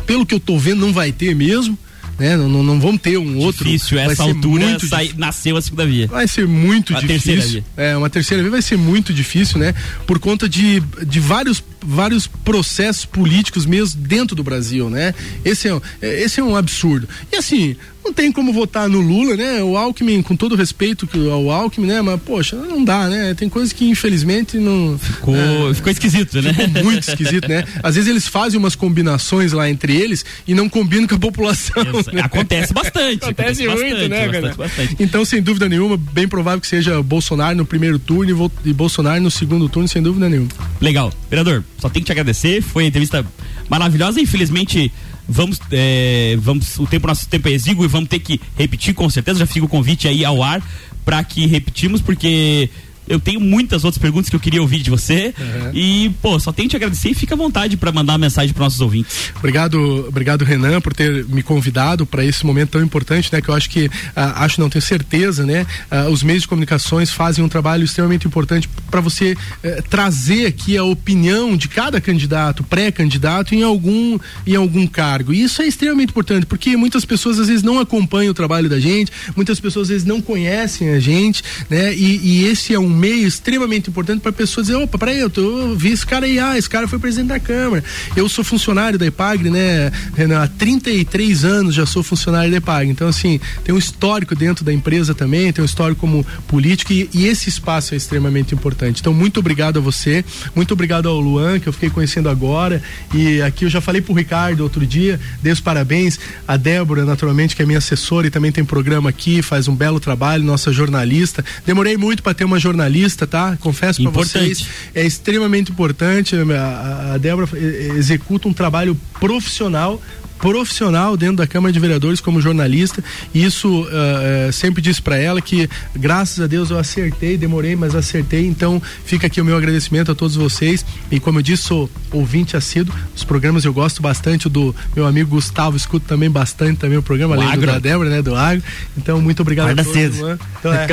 pelo 0.07 0.25
que 0.25 0.35
eu 0.35 0.41
tô 0.41 0.59
vendo, 0.59 0.81
não 0.81 0.93
vai 0.93 1.11
ter 1.11 1.35
mesmo. 1.35 1.77
Né? 2.21 2.37
Não, 2.37 2.49
não, 2.51 2.63
não 2.63 2.79
vamos 2.79 3.01
ter 3.01 3.17
um 3.17 3.39
outro. 3.39 3.65
Difícil, 3.65 3.97
Vai 3.97 4.13
essa 4.13 4.23
altura 4.25 4.79
sai- 4.79 5.13
nasceu 5.17 5.57
a 5.57 5.63
segunda 5.63 5.87
via. 5.87 6.07
Vai 6.07 6.29
ser 6.29 6.47
muito 6.47 6.95
A 6.95 7.01
terceira 7.01 7.41
difícil. 7.41 7.65
via. 7.77 7.85
É, 7.87 7.97
uma 7.97 8.11
terceira 8.11 8.43
via 8.43 8.53
vai 8.53 8.61
ser 8.63 8.77
muito 8.77 9.13
difícil, 9.15 9.59
né? 9.59 9.75
Por 10.07 10.19
conta 10.19 10.47
de, 10.47 10.81
de 11.07 11.19
vários, 11.19 11.65
vários 11.83 12.27
processos 12.27 13.07
políticos 13.07 13.65
mesmo 13.65 14.01
dentro 14.03 14.37
do 14.37 14.45
Brasil, 14.45 14.91
né? 14.91 15.15
Esse 15.45 15.69
é- 15.69 15.81
esse 16.23 16.41
é 16.41 16.45
um 16.45 16.55
absurdo. 16.55 17.09
E 17.33 17.37
assim, 17.37 17.75
não 18.05 18.13
tem 18.13 18.33
como 18.33 18.53
votar 18.53 18.89
no 18.89 19.01
Lula, 19.01 19.37
né? 19.37 19.63
O 19.63 19.77
Alckmin, 19.77 20.23
com 20.23 20.35
todo 20.35 20.57
respeito 20.57 21.09
ao 21.31 21.51
Alckmin, 21.51 21.87
né? 21.87 22.03
Mas, 22.03 22.21
poxa, 22.23 22.57
não 22.57 22.85
dá, 22.85 23.09
né? 23.09 23.35
Tem 23.35 23.49
coisas 23.49 23.73
que 23.73 23.89
infelizmente 23.89 24.57
não. 24.59 24.99
Ficou, 24.99 25.35
ficou 25.75 25.93
esquisito, 25.93 26.41
né? 26.41 26.53
Ficou 26.53 26.85
muito 26.85 27.09
esquisito, 27.09 27.49
né? 27.49 27.65
Às 27.83 27.95
vezes 27.95 28.09
eles 28.09 28.27
fazem 28.27 28.59
umas 28.59 28.75
combinações 28.75 29.53
lá 29.53 29.69
entre 29.69 29.95
eles 29.95 30.25
e 30.47 30.55
não 30.55 30.69
combinam 30.69 31.07
com 31.07 31.15
a 31.15 31.19
população. 31.19 31.85
Né? 32.13 32.23
Acontece 32.23 32.73
bastante. 32.73 33.25
Acontece 33.25 33.67
muito, 33.67 33.81
bastante, 33.81 34.09
né, 34.09 34.27
bastante, 34.27 34.43
cara? 34.43 34.55
bastante. 34.55 34.97
Então, 34.99 35.25
sem 35.25 35.43
dúvida 35.43 35.69
nenhuma, 35.69 35.97
bem 35.97 36.27
provável 36.27 36.61
que 36.61 36.67
seja 36.67 37.03
Bolsonaro 37.03 37.57
no 37.57 37.67
primeiro 37.67 37.99
turno 37.99 38.51
e, 38.65 38.71
e 38.71 38.73
Bolsonaro 38.73 39.21
no 39.21 39.31
segundo 39.31 39.69
turno, 39.69 39.89
sem 39.89 40.03
dúvida 40.03 40.29
nenhuma. 40.29 40.49
Legal. 40.81 41.13
Vereador, 41.29 41.65
só 41.79 41.89
tenho 41.89 42.05
que 42.05 42.09
te 42.09 42.13
agradecer. 42.13 42.63
Foi 42.63 42.85
uma 42.85 42.89
entrevista 42.89 43.25
maravilhosa. 43.69 44.21
Infelizmente, 44.21 44.93
vamos. 45.31 45.61
é, 45.71 46.37
vamos 46.39 46.79
o 46.79 46.87
tempo, 46.87 47.07
nosso 47.07 47.29
tempo 47.29 47.49
é 47.49 47.53
exíguo 47.53 47.85
e 47.85 47.89
vamos 47.89 48.09
ter 48.09 48.19
que 48.19 48.41
repetir 48.57 48.95
com 48.95 49.09
certeza. 49.09 49.39
Já 49.41 49.47
fica 49.47 49.65
o 49.65 49.69
convite 49.69 50.09
aí 50.09 50.25
ao 50.25 50.43
ar 50.43 50.63
para 51.05 51.23
que 51.25 51.47
repetimos, 51.47 52.01
porque 52.01 52.69
Eu 53.11 53.19
tenho 53.19 53.41
muitas 53.41 53.85
outras 53.85 54.01
perguntas 54.01 54.31
que 54.31 54.37
eu 54.37 54.41
queria 54.41 54.63
ouvir 54.63 54.79
de 54.79 54.89
você. 54.89 55.35
Uhum. 55.37 55.71
E, 55.75 56.11
pô, 56.23 56.39
só 56.39 56.53
tenho 56.53 56.69
que 56.69 56.77
agradecer 56.77 57.11
e 57.11 57.15
fica 57.15 57.35
à 57.35 57.37
vontade 57.37 57.77
para 57.77 57.91
mandar 57.91 58.13
uma 58.13 58.19
mensagem 58.19 58.55
para 58.55 58.65
nossos 58.65 58.81
ouvintes. 58.81 59.33
Obrigado, 59.37 60.07
obrigado 60.09 60.45
Renan 60.45 60.81
por 60.81 60.95
ter 60.95 61.25
me 61.27 61.43
convidado 61.43 62.07
para 62.07 62.25
esse 62.25 62.47
momento 62.47 62.71
tão 62.71 62.83
importante, 62.83 63.29
né? 63.33 63.41
Que 63.41 63.49
eu 63.49 63.55
acho 63.55 63.69
que 63.69 63.91
ah, 64.15 64.45
acho 64.45 64.61
não 64.61 64.71
tenho 64.71 64.83
certeza, 64.83 65.45
né? 65.45 65.67
Ah, 65.91 66.09
os 66.09 66.23
meios 66.23 66.43
de 66.43 66.49
comunicações 66.49 67.11
fazem 67.11 67.45
um 67.45 67.49
trabalho 67.49 67.85
extremamente 67.85 68.27
importante 68.27 68.69
para 68.91 69.01
você 69.01 69.37
eh, 69.63 69.83
trazer 69.89 70.47
aqui 70.47 70.77
a 70.77 70.85
opinião 70.85 71.57
de 71.57 71.69
cada 71.69 72.01
candidato, 72.01 72.63
pré-candidato 72.63 73.55
em 73.55 73.63
algum 73.63 74.19
em 74.47 74.55
algum 74.55 74.87
cargo. 74.87 75.33
E 75.33 75.43
isso 75.43 75.63
é 75.63 75.67
extremamente 75.67 76.11
importante 76.11 76.47
porque 76.47 76.77
muitas 76.77 77.05
pessoas 77.05 77.39
às 77.39 77.49
vezes 77.49 77.63
não 77.63 77.79
acompanham 77.79 78.31
o 78.31 78.35
trabalho 78.35 78.69
da 78.69 78.79
gente, 78.79 79.11
muitas 79.35 79.59
pessoas 79.59 79.87
às 79.87 79.89
vezes 79.89 80.07
não 80.07 80.21
conhecem 80.21 80.91
a 80.91 81.01
gente, 81.01 81.43
né? 81.69 81.95
E, 81.95 82.21
e 82.23 82.45
esse 82.45 82.75
é 82.75 82.79
um 82.79 82.89
meio 83.01 83.27
extremamente 83.27 83.89
importante 83.89 84.21
para 84.21 84.33
pessoas 84.33 84.67
dizer, 84.67 84.79
opa, 84.79 84.99
peraí, 84.99 85.19
eu, 85.19 85.31
tô, 85.31 85.41
eu 85.41 85.77
vi 85.77 85.91
esse 85.91 86.07
cara 86.07 86.27
aí, 86.27 86.39
ah, 86.39 86.57
esse 86.57 86.69
cara 86.69 86.87
foi 86.87 86.99
presidente 86.99 87.29
da 87.29 87.41
Câmara. 87.41 87.83
Eu 88.15 88.29
sou 88.29 88.45
funcionário 88.45 88.99
da 88.99 89.07
EPAGRE, 89.07 89.51
né, 89.51 89.91
Renan? 90.15 90.43
Há 90.43 90.49
33 90.49 91.45
anos 91.45 91.75
já 91.75 91.87
sou 91.87 92.03
funcionário 92.03 92.51
da 92.51 92.59
EPAGRE. 92.59 92.91
Então, 92.91 93.09
assim, 93.09 93.41
tem 93.65 93.75
um 93.75 93.79
histórico 93.79 94.35
dentro 94.35 94.65
da 94.65 94.73
empresa 94.73 95.15
também, 95.15 95.53
tem 95.53 95.63
um 95.63 95.67
histórico 95.67 96.01
como 96.01 96.25
político 96.47 96.93
e, 96.93 97.09
e 97.15 97.27
esse 97.27 97.49
espaço 97.49 97.95
é 97.95 97.97
extremamente 97.97 98.55
importante. 98.55 99.01
Então, 99.01 99.15
muito 99.15 99.41
obrigado 99.41 99.79
a 99.79 99.81
você, 99.81 100.25
muito 100.55 100.73
obrigado 100.73 101.09
ao 101.09 101.19
Luan, 101.19 101.59
que 101.59 101.69
eu 101.69 101.73
fiquei 101.73 101.89
conhecendo 101.89 102.29
agora. 102.29 102.83
E 103.15 103.41
aqui 103.41 103.65
eu 103.65 103.71
já 103.71 103.81
falei 103.81 104.03
pro 104.03 104.13
Ricardo 104.13 104.61
outro 104.61 104.87
dia, 104.87 105.19
dei 105.43 105.53
os 105.53 105.61
parabéns. 105.61 106.19
A 106.47 106.57
Débora, 106.57 107.05
naturalmente, 107.05 107.57
que 107.57 107.63
é 107.63 107.67
minha 107.67 107.79
assessora 107.79 108.27
e 108.27 108.31
também 108.31 108.53
tem 108.53 108.65
programa 108.65 109.09
aqui, 109.09 109.41
faz 109.41 109.69
um 109.69 109.75
belo 109.75 109.99
trabalho, 109.99 110.45
nossa 110.45 110.71
jornalista. 110.73 111.45
Demorei 111.65 111.97
muito 111.97 112.23
para 112.23 112.35
ter 112.35 112.45
uma 112.45 112.59
jornalista, 112.59 112.90
tá? 113.27 113.57
Confesso 113.61 114.03
para 114.03 114.11
vocês, 114.11 114.67
é 114.95 115.05
extremamente 115.05 115.73
importante. 115.73 116.37
A, 116.37 117.15
a 117.15 117.19
Débora 117.19 117.49
eh, 117.55 117.93
executa 117.97 118.49
um 118.49 118.53
trabalho 118.53 118.99
profissional 119.19 120.01
profissional 120.41 121.17
dentro 121.17 121.37
da 121.37 121.47
Câmara 121.47 121.73
de 121.73 121.79
Vereadores 121.79 122.21
como 122.21 122.41
jornalista 122.41 123.03
e 123.35 123.45
isso 123.45 123.83
uh, 123.83 124.49
uh, 124.49 124.53
sempre 124.53 124.83
disse 124.83 125.01
para 125.01 125.17
ela 125.17 125.41
que 125.41 125.69
graças 125.95 126.41
a 126.41 126.47
Deus 126.47 126.71
eu 126.71 126.79
acertei, 126.79 127.37
demorei, 127.37 127.77
mas 127.77 127.95
acertei. 127.95 128.47
Então 128.47 128.81
fica 129.05 129.27
aqui 129.27 129.41
o 129.41 129.45
meu 129.45 129.57
agradecimento 129.57 130.11
a 130.11 130.15
todos 130.15 130.37
vocês 130.37 130.85
e 131.11 131.21
como 131.21 131.39
eu 131.39 131.43
disse 131.43 131.65
sou 131.65 131.91
ouvinte 132.11 132.57
assíduo. 132.57 132.95
Os 133.15 133.23
programas 133.23 133.65
eu 133.65 133.73
gosto 133.73 134.03
bastante 134.03 134.49
do 134.49 134.75
meu 134.97 135.07
amigo 135.07 135.31
Gustavo, 135.31 135.77
escuto 135.77 136.07
também 136.07 136.31
bastante 136.31 136.79
também 136.79 136.99
o 136.99 137.03
programa, 137.03 137.37
O 137.37 137.41
além 137.41 137.49
do 137.49 137.53
agro. 137.55 137.67
da 137.67 137.79
Débora, 137.79 138.11
né, 138.11 138.23
do 138.23 138.35
Agro. 138.35 138.63
Então 138.97 139.21
muito 139.21 139.41
obrigado 139.41 139.67
Acorda 139.67 139.83
a 139.83 139.85
todos. 139.85 140.01
cedo. 140.01 140.21
Luan. 140.21 140.39
Então, 140.59 140.73
é. 140.75 140.87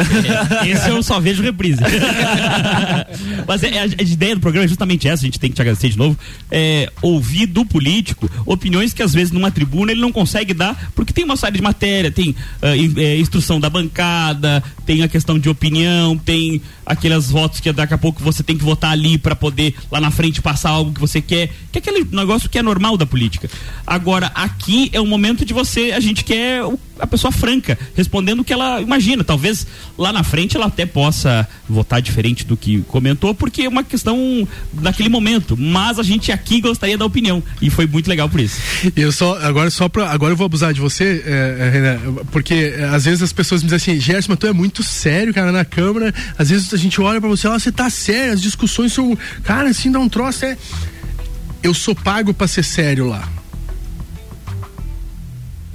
É, 0.63 0.69
esse 0.69 0.89
eu 0.89 1.01
só 1.01 1.19
vejo 1.19 1.41
reprise. 1.41 1.81
Mas 3.47 3.63
é, 3.63 3.79
a, 3.79 3.83
a 3.83 4.03
ideia 4.03 4.35
do 4.35 4.41
programa 4.41 4.65
é 4.65 4.67
justamente 4.67 5.07
essa, 5.07 5.23
a 5.23 5.25
gente 5.25 5.39
tem 5.39 5.49
que 5.49 5.55
te 5.55 5.61
agradecer 5.61 5.89
de 5.89 5.97
novo. 5.97 6.17
É, 6.51 6.91
ouvir 7.01 7.45
do 7.45 7.65
político 7.65 8.29
opiniões 8.45 8.93
que 8.93 9.01
às 9.01 9.13
vezes 9.13 9.31
numa 9.37 9.51
tribuna 9.51 9.91
ele 9.91 10.01
não 10.01 10.11
consegue 10.11 10.53
dar, 10.53 10.91
porque 10.95 11.13
tem 11.13 11.23
uma 11.23 11.35
série 11.35 11.57
de 11.57 11.61
matéria, 11.61 12.11
tem 12.11 12.35
é, 12.61 13.17
instrução 13.17 13.59
da 13.59 13.69
bancada, 13.69 14.63
tem 14.85 15.03
a 15.03 15.07
questão 15.07 15.37
de 15.37 15.49
opinião, 15.49 16.17
tem 16.17 16.61
aqueles 16.85 17.29
votos 17.29 17.59
que 17.59 17.71
daqui 17.71 17.93
a 17.93 17.97
pouco 17.97 18.23
você 18.23 18.43
tem 18.43 18.57
que 18.57 18.63
votar 18.63 18.91
ali 18.91 19.17
para 19.17 19.35
poder 19.35 19.75
lá 19.91 19.99
na 19.99 20.11
frente 20.11 20.41
passar 20.41 20.69
algo 20.69 20.93
que 20.93 20.99
você 20.99 21.21
quer, 21.21 21.49
que 21.71 21.77
é 21.77 21.79
aquele 21.79 22.07
negócio 22.11 22.49
que 22.49 22.57
é 22.57 22.63
normal 22.63 22.97
da 22.97 23.05
política. 23.05 23.49
Agora, 23.85 24.31
aqui 24.33 24.89
é 24.93 24.99
o 24.99 25.05
momento 25.05 25.45
de 25.45 25.53
você, 25.53 25.91
a 25.91 25.99
gente 25.99 26.23
quer 26.23 26.61
a 26.99 27.07
pessoa 27.07 27.31
franca, 27.31 27.77
respondendo 27.95 28.39
o 28.39 28.43
que 28.43 28.53
ela 28.53 28.81
imagina. 28.81 29.23
Talvez 29.23 29.67
lá 29.97 30.11
na 30.11 30.23
frente 30.23 30.55
ela 30.55 30.67
até 30.67 30.85
possa 30.85 31.47
votar 31.67 32.01
diferente 32.01 32.45
do 32.45 32.57
que 32.57 32.81
comentou, 32.83 33.33
porque 33.33 33.63
é 33.63 33.69
uma 33.69 33.83
questão 33.83 34.47
daquele 34.73 35.09
momento. 35.09 35.55
Mas 35.57 35.99
a 35.99 36.03
gente 36.03 36.31
aqui 36.31 36.61
gostaria 36.61 36.97
da 36.97 37.05
opinião. 37.05 37.43
E 37.61 37.69
foi 37.69 37.87
muito 37.87 38.07
legal 38.07 38.29
por 38.29 38.39
isso. 38.39 38.59
Eu 38.95 39.11
só, 39.11 39.26
agora 39.33 39.69
só 39.69 39.89
pra, 39.89 40.09
agora 40.11 40.33
eu 40.33 40.37
vou 40.37 40.45
abusar 40.45 40.73
de 40.73 40.81
você, 40.81 41.23
é, 41.25 41.57
é, 41.59 41.69
Renan, 41.69 41.99
porque 42.31 42.75
é, 42.77 42.85
às 42.85 43.05
vezes 43.05 43.21
as 43.21 43.33
pessoas 43.33 43.63
me 43.63 43.69
dizem 43.69 43.93
assim, 43.93 44.01
Gerson, 44.01 44.31
mas 44.31 44.39
tu 44.39 44.47
é 44.47 44.53
muito 44.53 44.83
sério, 44.83 45.33
cara, 45.33 45.51
na 45.51 45.65
câmara, 45.65 46.13
às 46.37 46.49
vezes 46.49 46.73
a 46.73 46.77
gente 46.77 46.99
olha 47.01 47.19
pra 47.19 47.29
você, 47.29 47.47
ó, 47.47 47.57
você 47.57 47.71
tá 47.71 47.89
sério, 47.89 48.33
as 48.33 48.41
discussões 48.41 48.93
são, 48.93 49.17
cara, 49.43 49.69
assim, 49.69 49.91
dá 49.91 49.99
um 49.99 50.09
troço, 50.09 50.45
é... 50.45 50.57
Eu 51.63 51.73
sou 51.73 51.95
pago 51.95 52.33
pra 52.33 52.47
ser 52.47 52.63
sério 52.63 53.07
lá. 53.07 53.27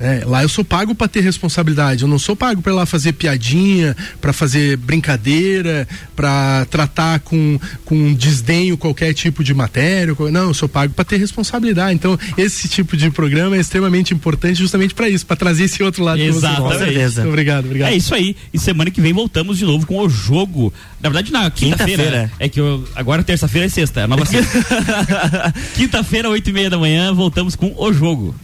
É, 0.02 0.24
lá 0.26 0.42
eu 0.42 0.48
sou 0.48 0.64
pago 0.64 0.94
pra 0.96 1.06
ter 1.06 1.20
responsabilidade. 1.20 2.02
Eu 2.02 2.08
não 2.08 2.18
sou 2.18 2.34
pago 2.34 2.60
pra 2.60 2.72
ir 2.72 2.74
lá 2.74 2.84
fazer 2.84 3.12
piadinha, 3.12 3.96
pra 4.20 4.32
fazer 4.32 4.76
brincadeira, 4.76 5.86
pra 6.16 6.66
tratar 6.68 7.20
com, 7.20 7.58
com 7.84 8.12
desdenho 8.12 8.76
qualquer 8.76 9.14
tipo 9.14 9.44
de 9.44 9.54
matéria. 9.54 10.12
Não, 10.32 10.48
eu 10.48 10.54
sou 10.54 10.68
pago 10.68 10.92
pra 10.92 11.04
ter 11.04 11.18
responsabilidade. 11.18 11.94
Então, 11.94 12.18
esse 12.36 12.68
tipo 12.68 12.96
de 12.96 13.10
programa 13.10 13.56
é 13.56 13.60
extremamente 13.60 14.12
importante 14.12 14.56
justamente 14.56 14.92
pra 14.92 15.08
isso, 15.08 15.24
pra 15.24 15.36
trazer 15.36 15.64
esse 15.64 15.80
outro 15.84 16.02
lado. 16.02 16.18
gosta. 16.62 16.78
Com 16.78 16.84
certeza. 16.84 17.28
Obrigado, 17.28 17.66
obrigado. 17.66 17.90
É 17.90 17.96
isso 17.96 18.12
aí. 18.12 18.36
E 18.52 18.58
semana 18.58 18.90
que 18.90 19.00
vem 19.00 19.12
voltamos 19.12 19.56
de 19.56 19.64
novo 19.64 19.86
com 19.86 19.98
o 19.98 20.08
jogo. 20.08 20.72
Na 21.00 21.08
verdade, 21.08 21.30
na 21.32 21.48
quinta-feira. 21.48 22.02
Quinta-feira. 22.02 22.32
é 22.40 22.48
que 22.48 22.58
eu, 22.58 22.84
agora 22.96 23.22
terça-feira 23.22 23.66
é 23.66 23.68
sexta, 23.68 24.00
é 24.00 24.06
nova 24.08 24.26
sexta. 24.26 24.52
quinta-feira, 25.76 26.28
oito 26.28 26.50
e 26.50 26.52
meia 26.52 26.70
da 26.70 26.78
manhã, 26.78 27.12
voltamos 27.12 27.54
com 27.54 27.72
o 27.76 27.92
jogo. 27.92 28.34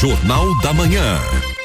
Jornal 0.00 0.54
da 0.62 0.72
Manhã. 0.72 1.57